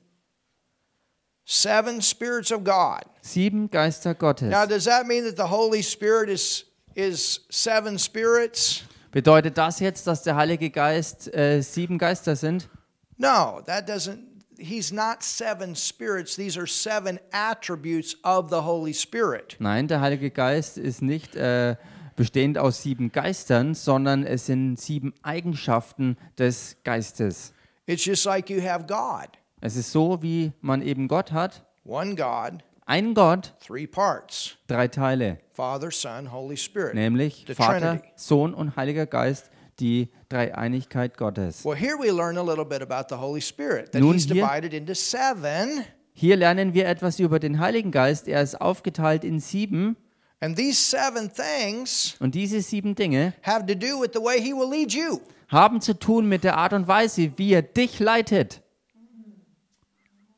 [1.47, 3.03] Seven spirits of God.
[3.23, 4.51] Sieben Geister Gottes.
[4.51, 8.83] Now, does that mean that the Holy Spirit is is seven spirits?
[9.11, 12.69] Bedeutet das jetzt, dass der Heilige Geist äh, sieben Geister sind?
[13.17, 14.19] No, that doesn't.
[14.59, 16.37] He's not seven spirits.
[16.37, 19.57] These are seven attributes of the Holy Spirit.
[19.61, 21.77] Nein, der Heilige Geist ist nicht äh,
[22.17, 27.53] bestehend aus sieben Geistern, sondern es sind sieben Eigenschaften des Geistes.
[27.87, 29.29] It's just like you have God,
[29.61, 31.65] Es ist so, wie man eben Gott hat.
[31.85, 36.95] one God, Ein Gott, three parts: drei Teile, Father, Son, Holy Spirit.
[36.95, 38.09] nämlich The Vater, Trinity.
[38.17, 41.65] Sohn und Heiliger Geist, die Dreieinigkeit Gottes.
[41.65, 43.93] Well, here we learn a little bit about the Holy Spirit.
[43.93, 48.27] That Nun He's hier- divided into seven, Hier lernen wir etwas über den Heiligen Geist.
[48.27, 49.97] Er ist aufgeteilt in sieben
[50.41, 54.53] and these seven things und diese sieben Dinge have to do with the way He
[54.53, 55.21] will lead you.
[55.49, 58.63] haben zu tun mit der Art und Weise, wie er dich leitet.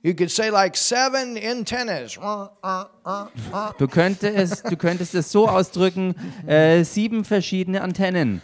[0.02, 2.14] You could say like seven antennas.
[3.78, 6.14] Du könntest es, du könntest es so ausdrücken,
[6.46, 8.40] äh, sieben verschiedene Antennen.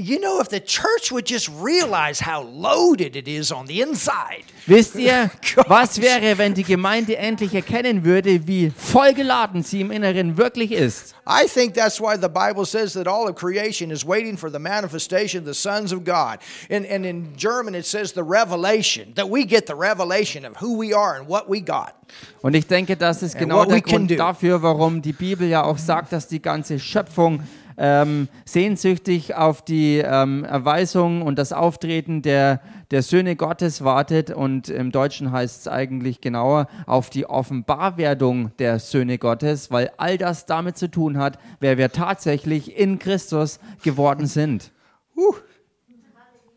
[0.00, 4.44] You know, if the church would just realize how loaded it is on the inside.
[4.68, 5.28] Wisst ihr,
[5.66, 11.16] was wäre, wenn die Gemeinde endlich erkennen würde, wie vollgeladen sie im Inneren wirklich ist?
[11.26, 14.60] I think that's why the Bible says that all of creation is waiting for the
[14.60, 16.38] manifestation of the sons of God.
[16.70, 20.78] And, and in German it says the revelation, that we get the revelation of who
[20.78, 21.96] we are and what we got.
[22.40, 25.12] Und ich denke, das ist And genau what der we can Grund dafür, warum die
[25.12, 27.42] Bibel ja auch sagt, dass die ganze Schöpfung
[27.78, 32.60] ähm, sehnsüchtig auf die ähm, Erweisung und das Auftreten der,
[32.90, 34.30] der Söhne Gottes wartet.
[34.30, 40.18] Und im Deutschen heißt es eigentlich genauer auf die Offenbarwerdung der Söhne Gottes, weil all
[40.18, 44.72] das damit zu tun hat, wer wir tatsächlich in Christus geworden sind.
[45.14, 45.34] Whew.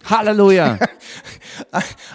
[0.09, 0.79] Halleluja!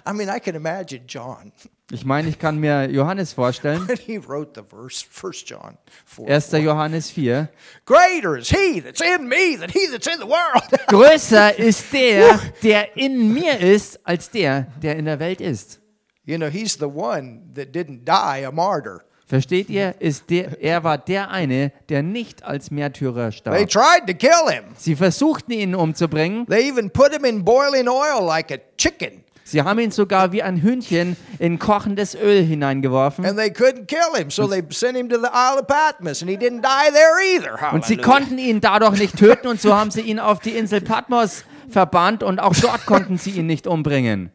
[0.05, 1.53] I, mean, I can imagine John
[1.91, 6.29] Ich meine, ich kann mir Johannes vorstellen, he wrote the verse, 1 John 4.
[6.29, 6.53] 1.
[6.65, 7.49] Johannes 4.
[7.85, 10.65] Greater is he that's in me than he that's in the world.
[10.89, 15.81] Größer ist der, der in mir ist, als der, der in der Welt ist.
[16.25, 19.03] you know, he's the one that didn't die a martyr.
[19.29, 19.95] Versteht ihr?
[20.01, 23.69] Ist der, er war der eine, der nicht als Märtyrer They starb.
[23.69, 24.65] tried to kill him.
[24.77, 26.47] Sie versuchten ihn umzubringen.
[26.47, 30.43] They even put him in boiling oil like a chicken, Sie haben ihn sogar wie
[30.43, 33.25] ein Hühnchen in kochendes Öl hineingeworfen.
[33.25, 36.29] and they couldn't kill him, so they sent him to the Isle of Patmos, and
[36.29, 37.73] he didn't die there either.
[37.73, 40.81] Und sie konnten ihn dadurch nicht töten und so haben sie ihn auf die Insel
[40.81, 44.33] Patmos verbannt und auch dort konnten sie ihn nicht umbringen.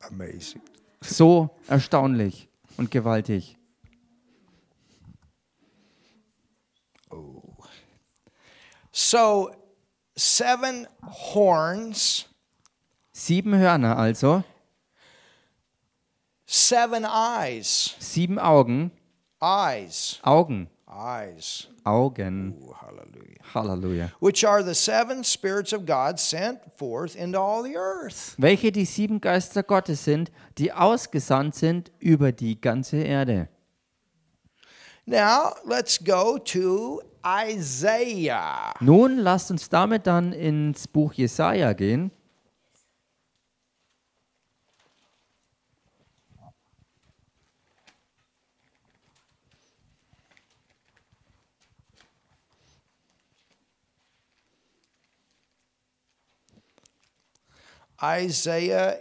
[0.00, 0.62] Amazing.
[1.00, 3.56] So erstaunlich und gewaltig.
[8.90, 9.50] So,
[10.16, 10.86] seven
[11.34, 12.26] horns,
[13.12, 14.42] Sieben Hörner also,
[16.46, 18.90] seven eyes, sieben Augen,
[19.40, 20.68] eyes, Augen.
[20.88, 21.68] eyes.
[21.84, 22.54] Augen.
[22.60, 23.38] Ooh, hallelujah.
[23.54, 24.10] Halleluja.
[24.20, 28.34] Which are the seven spirits of God sent forth into all the earth.
[28.38, 33.48] Welche die sieben Geister Gottes sind, die ausgesandt sind über die ganze Erde.
[35.04, 38.72] Now, let's go to Isaiah.
[38.80, 42.12] Nun lasst uns damit dann ins Buch Jesaja gehen.
[58.02, 58.98] Isaiah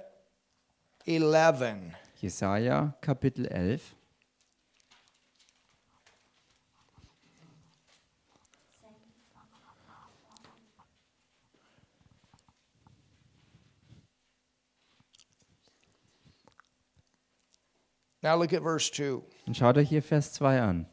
[1.08, 1.96] 11.
[2.22, 3.96] Jesaja Kapitel 11.
[18.24, 19.24] Now look at verse 2.
[19.48, 20.86] Und schaut euch hier Vers 2 an.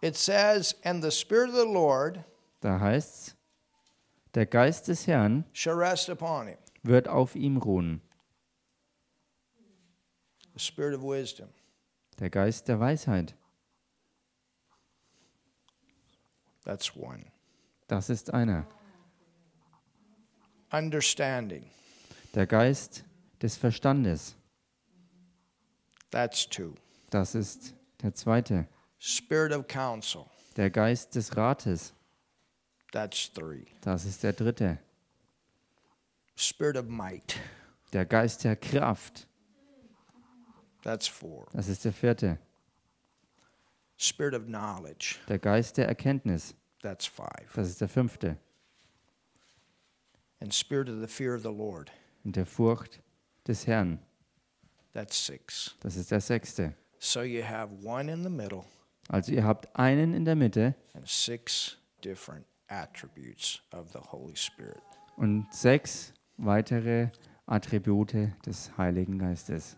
[0.00, 2.24] It says, And the Spirit of the Lord
[2.60, 3.34] Da heißt's,
[4.34, 8.00] der Geist des Herrn shall rest upon him, wird auf ihm ruhen,
[10.54, 11.48] the Spirit of wisdom,
[12.18, 13.34] der Geist der Weisheit.
[16.64, 17.24] that's one,
[17.88, 18.66] Das ist einer.
[20.72, 21.70] understanding,
[22.34, 23.04] Der Geist
[23.40, 24.34] des Verstandes.
[26.10, 26.74] that's two,
[27.10, 28.66] Das ist der zweite.
[28.98, 30.26] Spirit of counsel,
[30.56, 31.92] Der Geist des Rates.
[32.92, 34.78] that's three, Das ist der dritte.
[36.36, 37.36] Spirit of might,
[37.92, 39.26] Der Geist der Kraft.
[40.82, 42.38] that's four, Das ist der vierte.
[43.98, 46.54] Spirit of knowledge, Der Geist der Erkenntnis.
[46.82, 48.36] that's five, Das ist der fünfte.
[50.40, 51.90] and Spirit of the fear of the Lord,
[52.24, 53.00] Und der Furcht
[53.46, 53.98] des Herrn.
[54.92, 55.74] that's six.
[55.80, 56.74] Das ist der sechste.
[56.98, 58.64] So you have one in the middle
[59.08, 64.80] Also ihr habt einen in der Mitte and six different attributes of the Holy Spirit.
[65.16, 66.12] und sechs
[66.44, 67.08] weitere
[67.46, 68.14] Attribute
[68.46, 69.76] des Heiligen Geistes.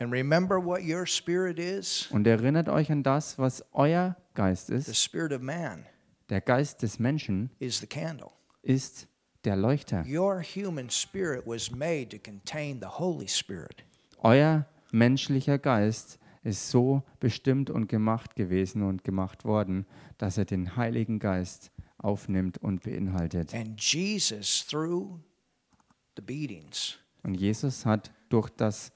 [0.00, 2.08] And remember what your spirit is?
[2.10, 4.96] Und erinnert euch an das, was euer Geist The ist.
[4.96, 5.84] spirit of man
[6.30, 8.30] Der Geist des Menschen is the candle.
[8.62, 9.06] ist
[9.44, 10.04] der Leuchter.
[10.06, 13.84] Your human spirit was made to contain the Holy Spirit.
[14.22, 19.86] Euer menschlicher Geist ist so bestimmt und gemacht gewesen und gemacht worden,
[20.18, 23.54] dass er den Heiligen Geist aufnimmt und beinhaltet.
[23.54, 25.33] And Jesus, through the
[27.22, 28.92] Und Jesus hat durch das,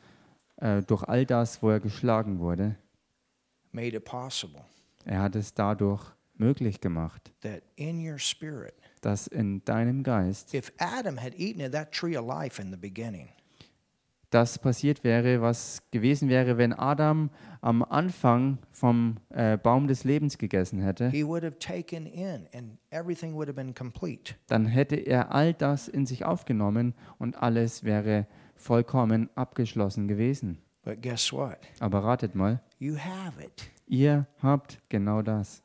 [0.57, 2.77] äh, durch all das, wo er geschlagen wurde,
[5.05, 6.05] er hat es dadurch
[6.35, 11.73] möglich gemacht, that in your spirit, dass in deinem Geist if Adam had eaten of
[11.73, 13.29] that tree of life in the beginning,
[14.31, 20.37] das passiert wäre, was gewesen wäre, wenn Adam am Anfang vom äh, Baum des Lebens
[20.39, 24.35] gegessen hätte, he would have taken in and everything would have been complete.
[24.49, 30.59] dann hätte er all das in sich aufgenommen und alles wäre vollkommen abgeschlossen gewesen.
[30.85, 31.59] But guess what?
[31.81, 33.71] Aber ratet mal, You have it.
[33.87, 35.63] ihr habt genau das.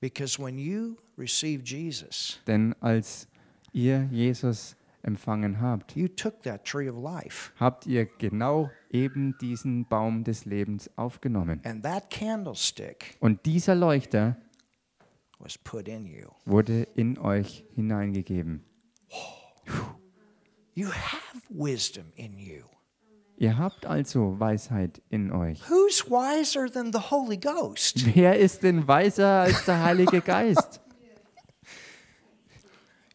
[0.00, 3.26] Because when you receive Jesus, Denn als
[3.72, 7.52] ihr Jesus empfangen habt, you took that tree of life.
[7.58, 11.60] habt ihr genau eben diesen Baum des Lebens aufgenommen.
[11.64, 14.36] And that candlestick Und dieser Leuchter
[15.38, 16.28] was put in you.
[16.46, 18.64] wurde in euch hineingegeben.
[20.74, 22.64] You have wisdom in you.
[23.36, 25.60] Ihr habt also Weisheit in euch.
[25.68, 28.14] Who's wiser than the Holy Ghost?
[28.16, 30.80] Wer ist denn weiser als der Heilige Geist?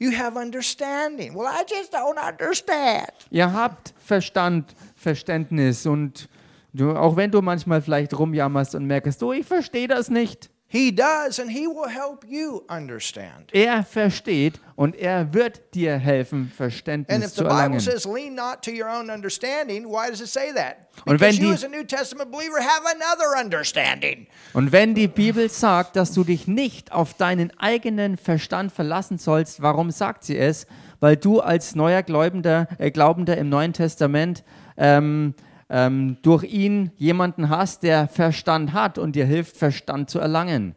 [0.04, 1.34] You have understanding.
[1.34, 3.08] Well, I just don't understand.
[3.32, 6.28] Ihr habt Verstand, Verständnis und
[6.74, 10.50] du, auch wenn du manchmal vielleicht rumjammerst und merkst, du, ich verstehe das nicht.
[10.76, 13.52] He does, and He will help you understand.
[13.54, 17.80] Er versteht und er wird dir helfen, And Verständnis if the zu Bible erlangen.
[17.80, 20.78] says, lean not to your own understanding, why does it say that?
[21.06, 24.26] Und wenn you, die- as a New Testament believer, have another understanding.
[24.54, 29.62] Und wenn die Bibel sagt, dass du dich nicht auf deinen eigenen Verstand verlassen sollst,
[29.62, 30.66] warum sagt sie es?
[31.00, 34.44] Weil du als neuer Gläubender, äh, Glaubender im Neuen Testament
[34.76, 35.36] ähm,
[35.70, 40.76] ähm, durch ihn jemanden hast, der Verstand hat und dir hilft, Verstand zu erlangen.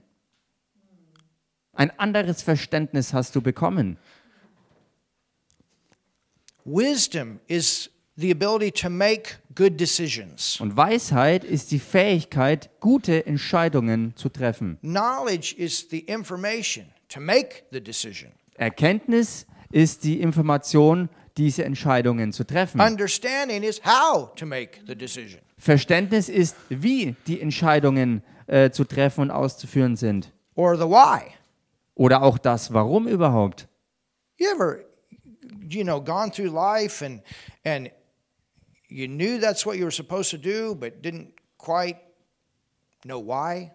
[1.72, 3.98] Ein anderes Verständnis hast du bekommen.
[6.64, 10.58] Wisdom is the ability to make good decisions.
[10.60, 14.78] Und Weisheit ist die Fähigkeit, gute Entscheidungen zu treffen.
[14.80, 18.32] Knowledge is the information to make the decision.
[18.56, 22.80] Erkenntnis ist die Information, diese Entscheidungen zu treffen.
[22.80, 25.40] Understanding is how to make the decision.
[25.58, 30.32] Verständnis ist, wie die Entscheidungen äh, zu treffen und auszuführen sind.
[30.54, 31.32] or the why.
[31.94, 33.68] Oder auch das Warum überhaupt.
[34.38, 34.78] You ever,
[35.68, 37.22] you know, gone through life and
[37.64, 37.90] and
[38.88, 41.98] you knew that's what you were supposed to do, but didn't quite
[43.02, 43.70] know why?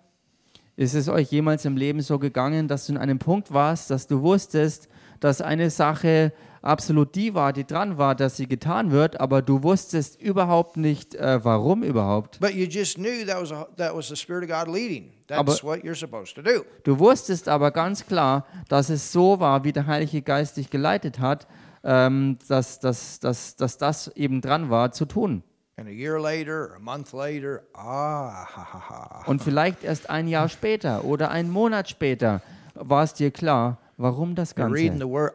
[0.76, 4.08] Ist es euch jemals im Leben so gegangen, dass du in einem Punkt warst, dass
[4.08, 4.88] du wusstest,
[5.20, 6.32] dass eine Sache
[6.62, 11.16] absolut die war, die dran war, dass sie getan wird, aber du wusstest überhaupt nicht,
[11.16, 12.40] äh, warum überhaupt?
[12.40, 15.12] But you just knew that was a, that was the Spirit of God leading.
[15.28, 16.64] That's Aber- what you're supposed to do.
[16.84, 21.20] Du wusstest aber ganz klar, dass es so war, wie der Heilige Geist dich geleitet
[21.20, 21.48] hat,
[21.84, 25.44] ähm, dass, dass, dass, dass das eben dran war zu tun.
[25.78, 29.24] And a year later, or a month later, ah, ha, ha, ha.
[29.26, 32.42] Und vielleicht erst ein Jahr später oder einen Monat später
[32.76, 34.76] war es dir klar, warum das Ganze.
[35.08, 35.34] word,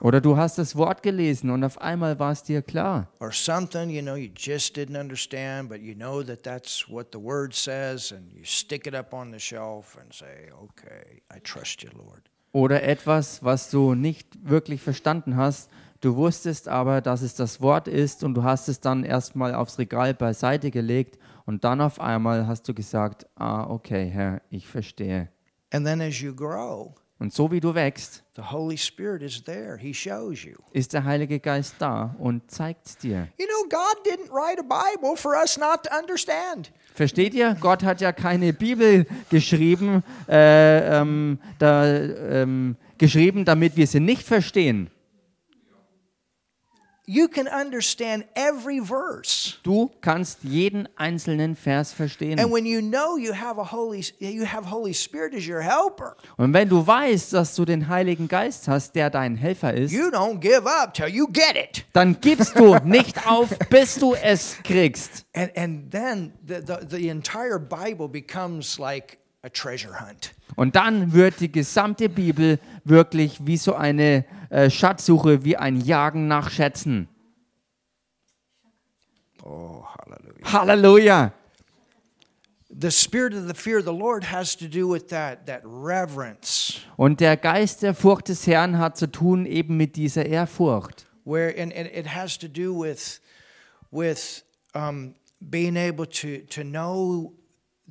[0.00, 3.08] Oder du hast das Wort gelesen und auf einmal war es dir klar.
[3.20, 7.18] or something you know you just didn't understand, but you know that that's what the
[7.18, 11.82] word says, and you stick it up on the shelf and say, "Okay, I trust
[11.82, 12.22] you, Lord."
[12.52, 15.70] Oder etwas, was du nicht wirklich verstanden hast.
[16.00, 19.78] Du wusstest aber, dass es das Wort ist und du hast es dann erstmal aufs
[19.78, 25.28] Regal beiseite gelegt und dann auf einmal hast du gesagt, ah, okay, Herr, ich verstehe.
[25.72, 29.76] And then as you grow, Und so wie du wächst, the Holy Spirit is there.
[29.76, 30.54] He shows you.
[30.72, 33.26] ist der Heilige Geist da und zeigt dir.
[33.38, 36.70] You know, God didn't write a Bible for us not to understand.
[36.94, 37.56] Versteht ihr?
[37.60, 44.22] Gott hat ja keine Bibel geschrieben, äh, ähm, da, ähm, geschrieben, damit wir sie nicht
[44.22, 44.88] verstehen.
[47.10, 49.54] You can understand every verse.
[49.62, 52.38] Du kannst jeden einzelnen Vers verstehen.
[52.38, 56.16] And when you know you have a Holy you have Holy Spirit as your helper,
[56.36, 60.08] Und wenn du weißt, dass du den Heiligen Geist hast, der dein Helfer ist, you
[60.10, 61.86] don't give up till you get it.
[61.94, 65.24] dann gibst du nicht auf, bis du es kriegst.
[65.34, 69.16] And and then the, the, the entire Bible becomes like.
[70.56, 76.26] Und dann wird die gesamte Bibel wirklich wie so eine äh, Schatzsuche, wie ein Jagen
[76.28, 77.08] nach Schätzen.
[79.42, 80.52] Oh, hallelujah.
[80.52, 81.32] Halleluja!
[82.70, 86.80] The spirit of the fear of the Lord has to do with that that reverence
[86.96, 91.06] Und der Geist der Furcht des Herrn hat zu tun eben mit dieser Ehrfurcht.
[91.24, 93.20] where and, and it has to do with
[93.90, 94.42] with
[94.74, 97.32] um, being able to to know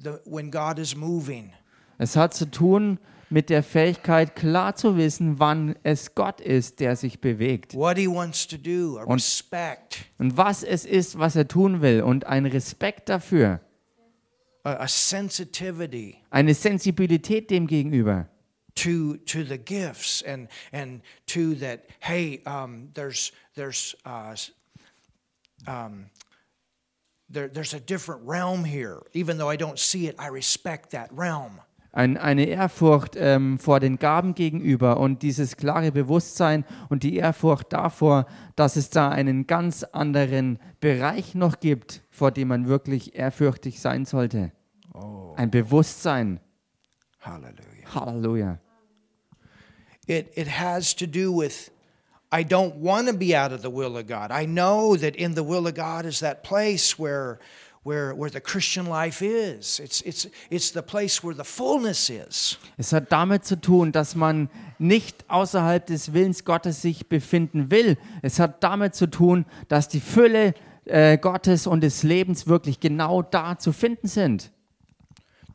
[0.01, 1.53] the when God is moving.
[1.97, 6.95] Es hat zu tun mit der Fähigkeit, klar zu wissen, wann es Gott ist, der
[6.95, 7.73] sich bewegt.
[7.73, 11.81] what he wants to do, a Und- respect, Und was es ist, was er tun
[11.81, 12.01] will.
[12.03, 13.59] Und ein Respekt dafür.
[14.63, 18.27] a, a sensitivity Eine Sensibilität dem gegenüber.
[18.75, 21.79] to to the gifts and and to that.
[21.99, 24.35] Hey, um, there's there's uh,
[25.67, 26.05] um,
[27.31, 29.01] there, there's a different realm here.
[29.13, 31.59] Even though I don't see it, I respect that realm.
[31.91, 37.73] Ein, eine Ehrfurcht ähm, vor den Gaben gegenüber und dieses klare Bewusstsein und die Ehrfurcht
[37.73, 43.79] davor, dass es da einen ganz anderen Bereich noch gibt, vor dem man wirklich ehrfürchtig
[43.79, 44.51] sein sollte.
[45.37, 46.39] Ein Bewusstsein.
[47.19, 47.95] Hallelujah.
[47.95, 48.59] Halleluja.
[50.07, 51.71] It it has to do with.
[52.31, 54.31] I don't want to be out of the will of God.
[54.31, 57.39] I know that in the will of God is that place where
[57.83, 59.79] where where the Christian life is.
[59.79, 62.57] It's it's it's the place where the fullness is.
[62.77, 67.97] Es hat damit zu tun, dass man nicht außerhalb des Willens Gottes sich befinden will.
[68.21, 70.53] Es hat damit zu tun, dass die Fülle
[70.83, 74.51] äh, Gottes und des Lebens wirklich genau da zu finden sind.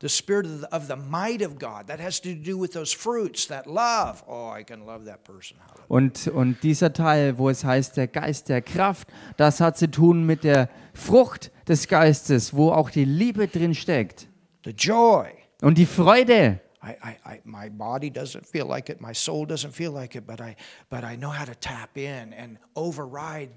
[0.03, 1.87] The spirit of the, of the might of God.
[1.87, 4.21] That has to do with those fruits, that love.
[4.27, 5.55] Oh, I can love that person.
[5.87, 10.25] Und, und dieser Teil, wo es heißt, der Geist der Kraft, das hat zu tun
[10.25, 14.27] mit der Frucht des Geistes, wo auch die Liebe drin steckt.
[14.65, 15.29] The joy.
[15.61, 16.59] Und die Freude.
[16.83, 20.27] I, I, I, my body doesn't feel like it, my soul doesn't feel like it,
[20.27, 20.57] but I,
[20.89, 23.51] but I know how to tap in and override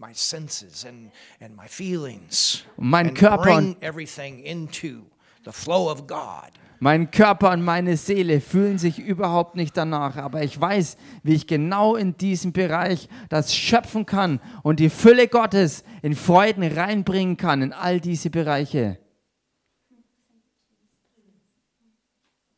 [0.00, 2.64] my senses and, and my feelings.
[2.76, 5.04] Und mein and Körper bring everything into
[5.44, 6.50] the flow of God.
[6.80, 11.46] Mein Körper und meine Seele fühlen sich überhaupt nicht danach, aber ich weiß, wie ich
[11.46, 17.62] genau in diesem Bereich das schöpfen kann und die Fülle Gottes in Freuden reinbringen kann
[17.62, 18.98] in all diese Bereiche.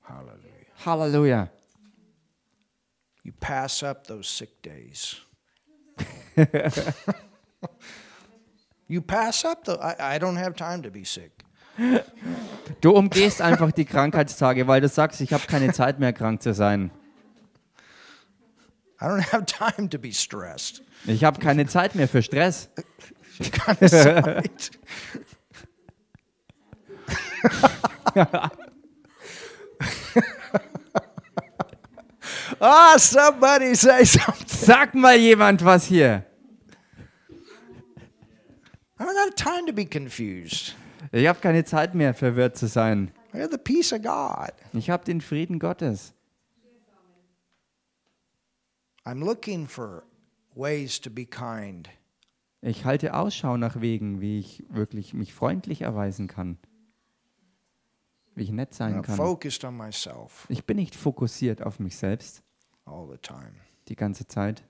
[0.04, 0.40] Hallelujah.
[0.86, 1.50] Halleluja.
[3.24, 5.16] You pass up those sick days.
[8.88, 9.72] you pass up the.
[9.72, 11.43] I, I don't have time to be sick.
[12.80, 16.54] Du umgehst einfach die Krankheitstage, weil du sagst, ich habe keine Zeit mehr krank zu
[16.54, 16.90] sein.
[19.00, 20.82] I don't have time to be stressed.
[21.06, 22.70] Ich habe keine Zeit mehr für Stress.
[23.66, 24.50] Of side.
[32.60, 34.46] Ah, somebody say something.
[34.46, 36.24] Sag mal jemand was hier.
[38.98, 40.74] I don't have time to be confused.
[41.12, 43.12] Ich habe keine Zeit mehr, verwirrt zu sein.
[43.34, 44.52] I have the peace of God.
[44.72, 46.14] Ich habe den Frieden Gottes.
[49.04, 50.04] I'm looking for
[50.54, 51.88] ways to be kind.
[52.62, 56.58] Ich halte Ausschau nach Wegen, wie ich wirklich mich freundlich erweisen kann.
[58.34, 59.16] Wie ich nett sein kann.
[59.16, 62.42] focused on myself Ich bin nicht fokussiert auf mich selbst
[62.86, 63.52] all the time.
[63.88, 64.64] die ganze Zeit.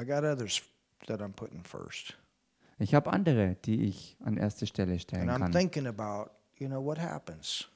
[0.00, 0.60] I got others
[1.06, 2.18] that I'm putting first.
[2.78, 5.52] Ich habe andere, die ich an erste Stelle And stellen I'm kann.
[5.52, 7.68] thinking about, you know, what happens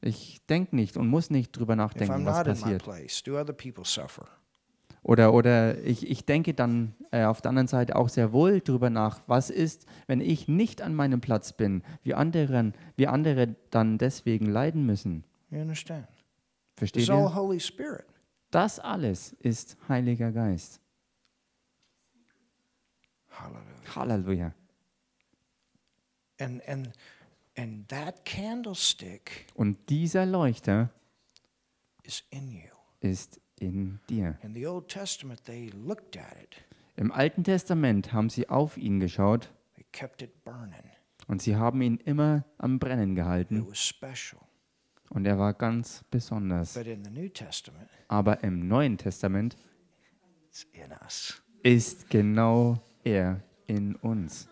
[0.00, 2.82] Ich denke nicht und muss nicht drüber if I'm nachdenken, was not in my passiert.
[2.84, 3.22] place?
[3.22, 4.26] Do other people suffer?
[5.02, 8.90] Oder, oder ich, ich denke dann äh, auf der anderen Seite auch sehr wohl drüber
[8.90, 13.98] nach, was ist, wenn ich nicht an meinem Platz bin, wie, anderen, wie andere dann
[13.98, 15.22] deswegen leiden müssen.
[15.50, 16.08] You understand?
[16.76, 17.34] Versteht It's all ihr?
[17.36, 18.04] Holy Spirit.
[18.50, 20.80] Das alles ist Heiliger Geist.
[23.38, 23.94] Hallelujah.
[23.94, 24.54] Halleluja.
[26.38, 26.92] And and
[27.56, 30.90] and that candlestick Und dieser Leuchter
[32.02, 32.68] is in you.
[33.00, 34.38] ist in dir.
[34.42, 36.56] In the Old Testament, they looked at it.
[36.96, 40.90] Im Alten Testament haben sie auf ihn geschaut They kept it burning.
[41.26, 44.40] und sie haben ihn immer am Brennen It gehalten was special.
[45.10, 46.74] und er war ganz besonders.
[46.74, 49.56] But in the New Testament, Aber im Neuen Testament
[50.48, 51.42] it's in us.
[51.62, 54.48] ist genau er in uns.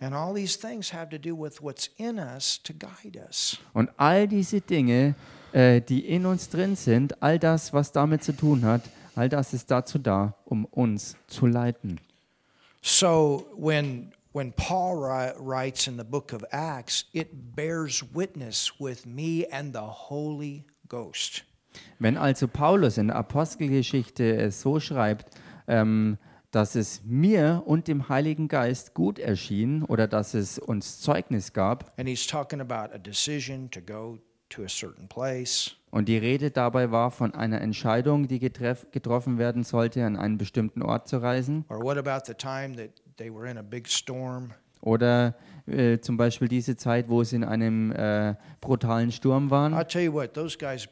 [0.00, 3.58] And all these things have to do with what's in us to guide us.
[3.72, 5.14] Und all diese Dinge,
[5.52, 8.82] äh, die in uns drin sind, all das, was damit zu tun hat,
[9.14, 12.00] all das ist dazu da, um uns zu leiten.
[12.82, 19.06] So when when Paul wri- writes in the book of Acts, it bears witness with
[19.06, 21.44] me and the Holy Ghost.
[21.98, 25.30] Wenn also Paulus in der Apostelgeschichte es so schreibt,
[25.66, 26.18] ähm,
[26.54, 31.92] dass es mir und dem Heiligen Geist gut erschien oder dass es uns Zeugnis gab,
[31.98, 34.18] And he's talking about a decision to go
[34.50, 35.76] to a certain place.
[35.90, 40.82] und die Rede dabei war von einer Entscheidung, die getroffen werden sollte, an einen bestimmten
[40.82, 44.52] Ort zu reisen, Or what about the time that they were in a big storm
[44.80, 45.34] oder
[45.66, 49.72] äh, zum Beispiel diese Zeit, wo sie in einem äh, brutalen Sturm waren.
[49.72, 50.86] I'll tell you what, those guys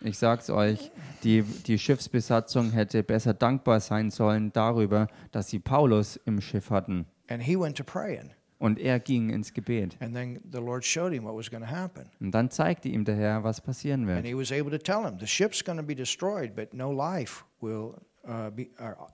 [0.00, 0.90] Ich sag's euch,
[1.24, 7.06] die, die Schiffsbesatzung hätte besser dankbar sein sollen darüber, dass sie Paulus im Schiff hatten.
[7.28, 8.30] And he went to praying.
[8.58, 9.96] Und er ging ins Gebet.
[10.00, 12.06] And then the Lord showed him what was going to happen.
[12.20, 14.26] Und dann zeigte ihm der Herr, was passieren And wird.
[14.26, 17.44] he was able to tell him, the ship's going to be destroyed, but no life
[17.60, 17.94] will
[18.26, 18.68] uh, be,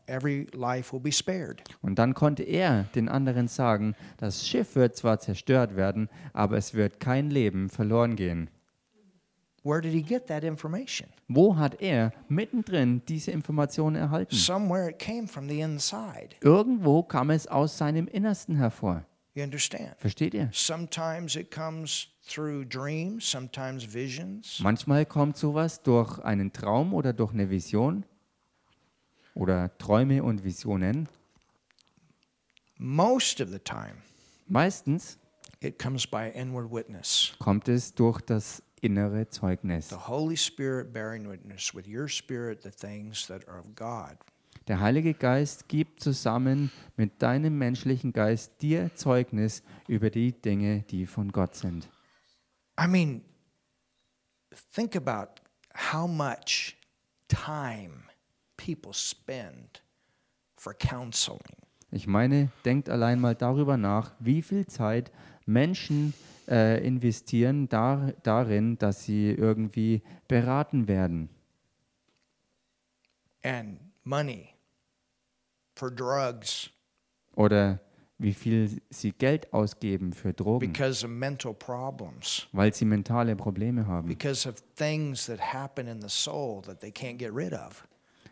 [0.07, 1.63] every life will be spared.
[1.83, 6.73] Und dann konnte er den anderen sagen, das Schiff wird zwar zerstört werden, aber es
[6.73, 8.49] wird kein Leben verloren gehen.
[9.65, 11.09] Where did he get that information?
[11.27, 14.37] Wo hat er mittendrin diese Informationen erhalten?
[14.37, 16.37] Somewhere it came from the inside.
[16.43, 19.05] Irgendwo kam es aus seinem Innersten hervor.
[19.33, 19.97] You understand?
[19.97, 20.51] Versteht ihr?
[20.53, 24.61] Sometimes it comes through dreams, sometimes visions.
[24.61, 28.05] Manchmal kommt sowas durch einen Traum oder durch eine Vision
[29.35, 31.09] oder Träume und Visionen.
[32.79, 33.95] Most of the time,
[34.47, 35.19] Meistens
[35.61, 37.33] it comes by inward witness.
[37.39, 39.89] kommt es durch das innere Zeugnis.
[39.89, 44.19] The Holy Spirit bearing witness with your spirit the things that are of God.
[44.69, 51.07] Der Heilige Geist gibt zusammen mit deinem menschlichen Geist dir Zeugnis über die Dinge, die
[51.07, 51.89] von Gott sind.
[52.81, 53.23] I mean,
[54.75, 55.43] think about
[55.93, 56.77] how much
[57.29, 58.05] time
[58.57, 59.83] people spend
[60.57, 61.41] for counseling.
[61.91, 65.13] Ich meine, denkt allein mal darüber nach, wie viel Zeit
[65.47, 66.15] Menschen
[66.49, 71.29] äh, investieren dar, darin, dass sie irgendwie beraten werden.
[73.43, 74.49] and money
[75.75, 76.71] for drugs
[77.37, 77.81] Oder
[78.19, 83.87] wie viel sie Geld ausgeben für Drogen, because of mental problems, weil sie mentale Probleme
[83.87, 84.09] haben.
[84.09, 87.87] because of things that happen in the soul that they can't get rid of.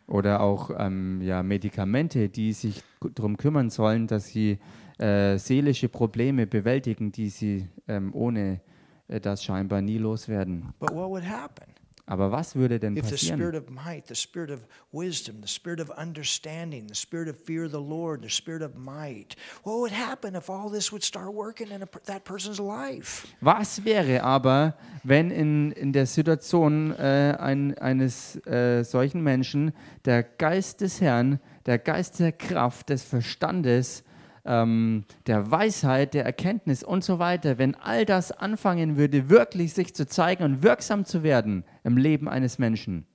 [0.07, 2.83] Oder auch ähm, ja, Medikamente, die sich
[3.15, 4.59] darum kümmern sollen, dass sie
[5.03, 8.61] äh, seelische Probleme bewältigen, die sie ähm, ohne
[9.09, 10.73] äh, das scheinbar nie loswerden.
[10.79, 11.73] But what would happen
[12.05, 15.49] Aber was würde denn if the spirit passieren, of might, the spirit of wisdom, the
[15.49, 19.79] spirit of understanding, the spirit of fear of the Lord, the spirit of might, what
[19.79, 23.27] would happen if all this would start working in a, per- that person's life?
[23.41, 24.75] was wäre aber,
[25.05, 29.73] wenn in, in der Situation äh, ein, eines äh, solchen Menschen
[30.05, 34.03] der Geist des Herrn, der Geist der Kraft, des Verstandes
[34.45, 39.95] ähm, der Weisheit, der Erkenntnis und so weiter, wenn all das anfangen würde, wirklich sich
[39.95, 43.07] zu zeigen und wirksam zu werden im Leben eines Menschen.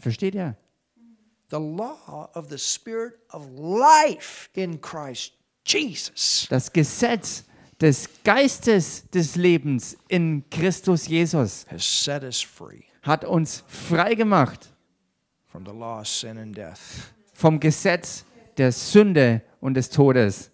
[0.00, 0.56] Versteht ihr?
[1.50, 5.34] The law of the Spirit of life in Christ
[5.66, 7.44] Jesus Das Gesetz
[7.80, 14.72] des Geistes des Lebens in Christus Jesus has set us free hat uns frei gemacht
[17.34, 18.24] vom Gesetz
[18.58, 20.50] der Sünde und des Todes.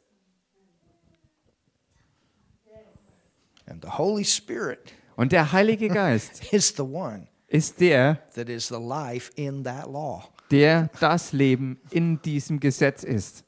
[3.67, 8.69] And the Holy Spirit Und der Heilige Geist is the one ist der, that is
[8.69, 13.45] the life in that law der das Leben in diesem Gesetz ist,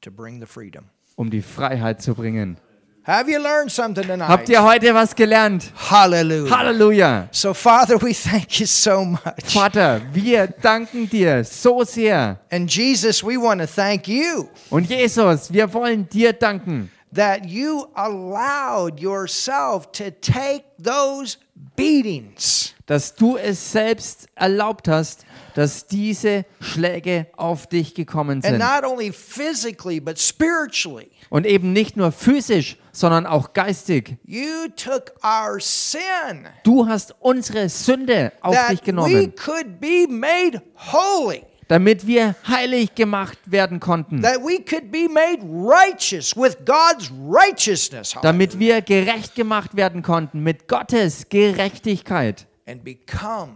[0.00, 0.86] to bring the freedom.
[1.16, 2.56] um die Freiheit zu bringen.
[3.04, 4.28] Have you learned something tonight?
[4.28, 5.72] Habt ihr heute was gelernt?
[5.90, 6.56] Hallelujah.
[6.56, 7.28] Halleluja!
[7.32, 9.20] So, Father, we thank you so much.
[9.52, 12.38] Vater, wir danken dir so sehr.
[12.52, 17.86] And Jesus, we want to thank you Und Jesus, wir wollen dir danken, that you
[17.94, 21.38] allowed yourself to take those
[21.74, 22.72] beatings.
[22.86, 25.24] dass du es selbst erlaubt hast,
[25.56, 28.58] dass diese Schläge auf dich gekommen And sind.
[28.58, 31.10] not only physically, but spiritually.
[31.30, 34.18] Und eben nicht nur physisch, sondern auch geistig.
[34.24, 41.44] You took our sin Du hast unsere Sünde auf dich genommen, could be made holy,
[41.68, 48.14] damit wir heilig gemacht werden konnten, that we could be made righteous with God's righteousness,
[48.22, 53.54] damit wir gerecht gemacht werden konnten mit Gottes Gerechtigkeit and become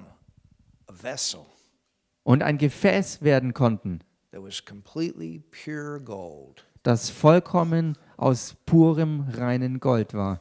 [0.88, 1.40] a vessel
[2.22, 4.00] und ein Gefäß werden konnten,
[4.32, 10.40] that was completely pure gold, das vollkommen aus purem reinen Gold war,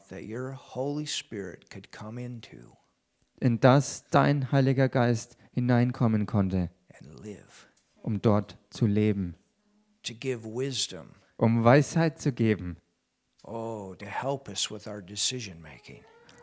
[3.39, 6.69] in das dein Heiliger Geist hineinkommen konnte,
[8.03, 9.35] um dort zu leben,
[11.37, 12.77] um Weisheit zu geben,
[13.43, 13.95] oh,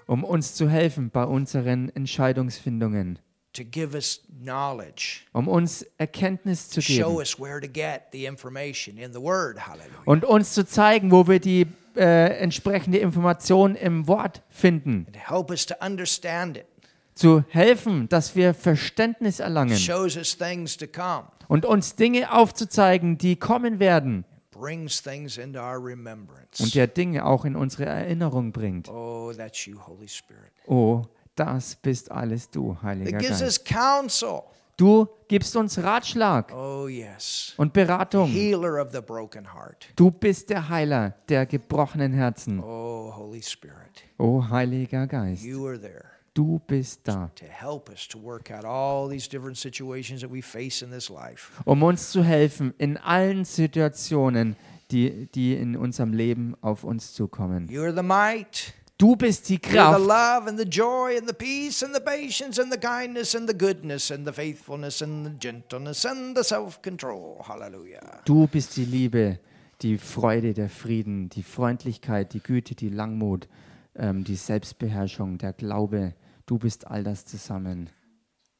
[0.08, 3.20] um uns zu helfen bei unseren Entscheidungsfindungen,
[3.52, 8.26] to give us knowledge, um uns Erkenntnis zu show geben us where to get the
[8.26, 9.58] information in the Word.
[9.66, 9.88] Hallelujah.
[10.06, 15.50] und uns zu zeigen, wo wir die äh, entsprechende Information im Wort finden, And help
[15.50, 16.66] us to understand it.
[17.14, 21.24] zu helfen, dass wir Verständnis erlangen Shows us things to come.
[21.48, 26.62] und uns Dinge aufzuzeigen, die kommen werden Brings things into our remembrance.
[26.62, 28.88] und der Dinge auch in unsere Erinnerung bringt.
[28.88, 30.52] Oh, that's you, Holy Spirit.
[30.66, 31.02] Oh,
[31.36, 33.64] das bist alles du, Heiliger gives Geist.
[33.64, 34.40] counsel.
[34.76, 37.52] Du gibst uns Ratschlag Oh, yes.
[37.58, 38.28] und Beratung.
[38.28, 39.86] Healer of the broken heart.
[39.96, 42.58] Du bist der Heiler der gebrochenen Herzen.
[42.60, 44.02] Oh, Holy Spirit.
[44.18, 46.04] Oh, Heiliger Geist, You are there
[46.34, 50.40] du bist da, to help us to work out all these different situations that we
[50.40, 51.50] face in this life.
[51.66, 54.56] um uns zu helfen in allen Situationen,
[54.90, 57.68] die, die in unserem Leben auf uns zukommen.
[57.68, 58.72] You are the might.
[59.02, 59.98] Du bist die the Kraft.
[59.98, 63.52] love and the joy and the peace and the patience and the kindness and the
[63.52, 67.42] goodness and the faithfulness and the gentleness and the self control.
[67.44, 68.20] Hallelujah.
[68.24, 69.40] Du bist die Liebe,
[69.80, 73.48] die Freude, der Frieden, die Freundlichkeit, die Güte, die Langmut,
[73.96, 76.14] ähm, die Selbstbeherrschung, der Glaube.
[76.46, 77.90] Du bist all das zusammen.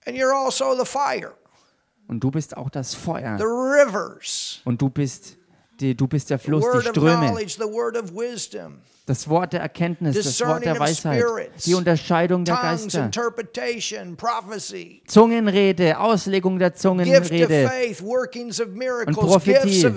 [0.07, 1.35] And you're also the fire,
[2.09, 3.39] Und du bist auch das the Feuer.
[3.39, 5.37] rivers, Und du bist,
[5.83, 7.37] die, du bist der the Fluss, die Ströme,
[9.05, 11.25] das Wort der Erkenntnis, das Wort der Weisheit,
[11.67, 13.11] die Unterscheidung der Geister,
[15.07, 17.69] Zungenrede, Auslegung der Zungenrede,
[18.69, 19.91] miracles, Prophetie,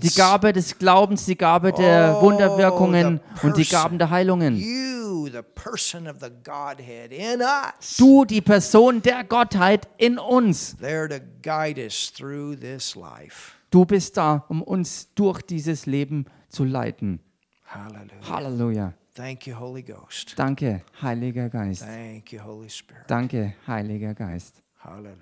[0.00, 3.64] die Gabe des Glaubens, die Gabe der Oh, Wunderwirkungen und die.
[3.64, 4.56] Gaben der Heilungen.
[4.56, 10.76] You, the person of the Godhead in us, Du, die Person der Gottheit in uns.
[10.80, 13.61] there to guide us through this life.
[13.72, 17.20] Du bist da, um uns durch dieses Leben zu leiten.
[17.64, 18.28] Hallelujah.
[18.28, 18.94] Halleluja.
[19.14, 20.34] Thank you, Holy Ghost.
[20.36, 21.82] Danke, Heiliger Geist.
[21.82, 23.04] Thank you, Holy Spirit.
[23.08, 24.62] Danke, Heiliger Geist.
[24.78, 25.16] Hallelujah.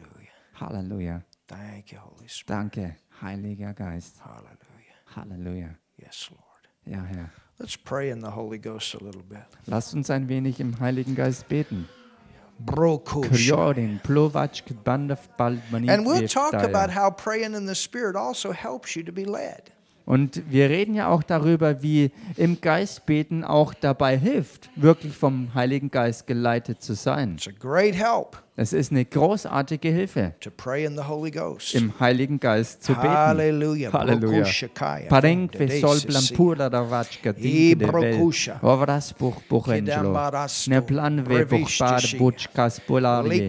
[0.59, 1.23] Halleluja.
[1.47, 2.51] Thank you, Holy Spirit.
[2.51, 4.21] Danke, Heiliger Geist.
[4.25, 4.57] Hallelujah.
[5.15, 5.69] Halleluja.
[5.99, 6.43] Yes, Lord.
[6.87, 7.31] Ja, Herr.
[7.59, 9.47] Let's pray in the Holy Ghost a little bit.
[9.67, 11.89] Lasst uns ein wenig im Heiligen Geist beten.
[14.03, 19.13] Plovačk, bandav, And we'll talk about how praying in the Spirit also helps you to
[19.13, 19.73] be led.
[20.11, 25.55] Und wir reden ja auch darüber, wie im Geist beten auch dabei hilft, wirklich vom
[25.55, 27.35] Heiligen Geist geleitet zu sein.
[27.37, 28.37] It's a great help.
[28.57, 31.75] Es ist eine großartige Hilfe, to pray in the Holy Ghost.
[31.75, 33.09] im Heiligen Geist zu beten.
[33.09, 33.91] Halleluja.
[35.09, 37.91] Parenkve Vende sol blampura da vachka I dinke de vel.
[38.19, 38.59] brokusha.
[38.63, 39.37] Ovras buch.
[39.65, 42.19] Kedambarasto, Ne plan ve buch Brevishti bar Shia.
[42.19, 43.49] buchkas polarie.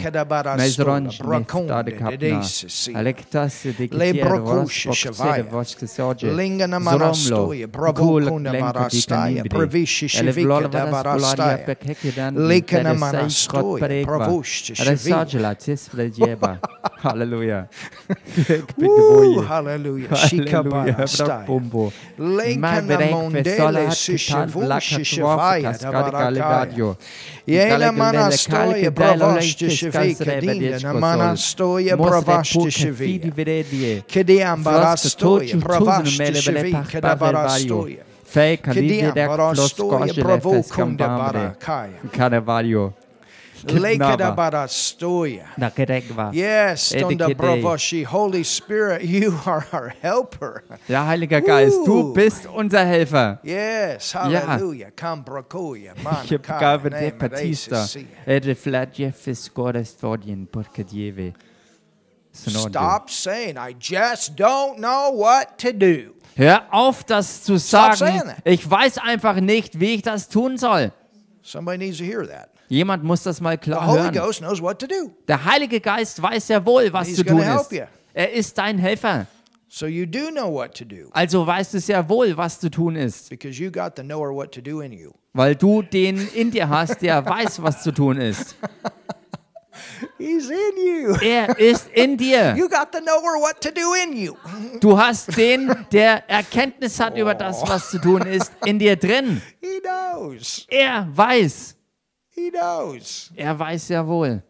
[0.57, 2.11] Mezronj Brakonde, nefta de kapna.
[2.17, 2.97] Dedesi, Sia.
[2.97, 5.43] Alektas de boksere Shavaya.
[5.51, 6.29] voske soje.
[6.31, 6.79] Zromlo.
[6.79, 9.49] marastoya, bravo Kul kunda klenko marastaya, dikanimbre.
[9.57, 12.35] pravishi Ele shivika vlolva da das polaria pekeke dan.
[12.47, 12.93] Likana
[14.75, 15.15] Tere sei Ele shivika.
[15.25, 16.57] sajela cisfle jeba.
[17.03, 17.67] Halleluja.
[18.79, 19.47] Hallelujah.
[19.47, 21.45] Halleluja, Shikabarastaya.
[21.47, 21.93] bumbo.
[22.19, 26.95] Lekana mondele sishivushi shivaya da barakaya.
[27.47, 33.31] Jena manastoja bravoshti shivika dinda na manastoja bravashti shivika.
[34.07, 38.03] Kediam barastoja bravashti shivika da barastoja.
[38.73, 41.99] Kediam barastoja bravo kunda barakaya.
[42.11, 42.93] Caravaggio.
[46.33, 46.93] Yes,
[48.07, 50.63] Holy Spirit, you are our helper.
[50.87, 53.39] Ja, Heiliger Geist, du bist unser Helfer.
[53.43, 54.13] Yes,
[56.59, 57.87] Gabe de Batista.
[58.25, 61.33] Ede fladje fiskores fodien porcadieve.
[62.33, 66.13] Stop saying, I just don't know what to do.
[66.35, 68.33] Hör auf, das zu sagen.
[68.45, 70.91] Ich weiß einfach nicht, wie ich das tun soll.
[71.43, 72.50] Somebody needs to hear that.
[72.71, 74.13] Jemand muss das mal klar hören.
[74.13, 75.11] Ghost knows what to do.
[75.27, 77.69] Der Heilige Geist weiß sehr wohl, was zu tun ist.
[78.13, 79.27] Er ist dein Helfer.
[79.67, 82.95] So you do know what to do Also weißt du sehr wohl, was zu tun
[82.95, 83.29] ist.
[83.29, 85.11] because you got the knower what to do in you.
[85.33, 88.55] Weil du den in dir hast, der weiß, was zu tun ist.
[90.17, 91.15] He's in you.
[91.21, 92.55] Er ist in dir.
[92.57, 94.33] You got the knower what to do in you.
[94.79, 99.41] Du hast den, der Erkenntnis hat über das, was zu tun ist, in dir drin.
[99.59, 100.65] He knows.
[100.69, 101.75] Er weiß.
[102.41, 103.31] He knows.
[103.35, 104.41] Er weiß sehr wohl.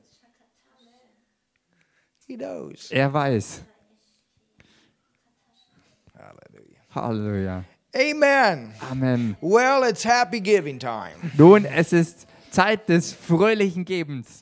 [2.25, 2.89] He knows.
[2.89, 3.61] Er weiß.
[6.95, 7.65] Halleluja.
[7.93, 8.73] Amen.
[8.89, 9.35] Amen.
[9.41, 11.15] Well, it's happy giving time.
[11.37, 14.40] Nun, es ist Zeit des fröhlichen Gebens.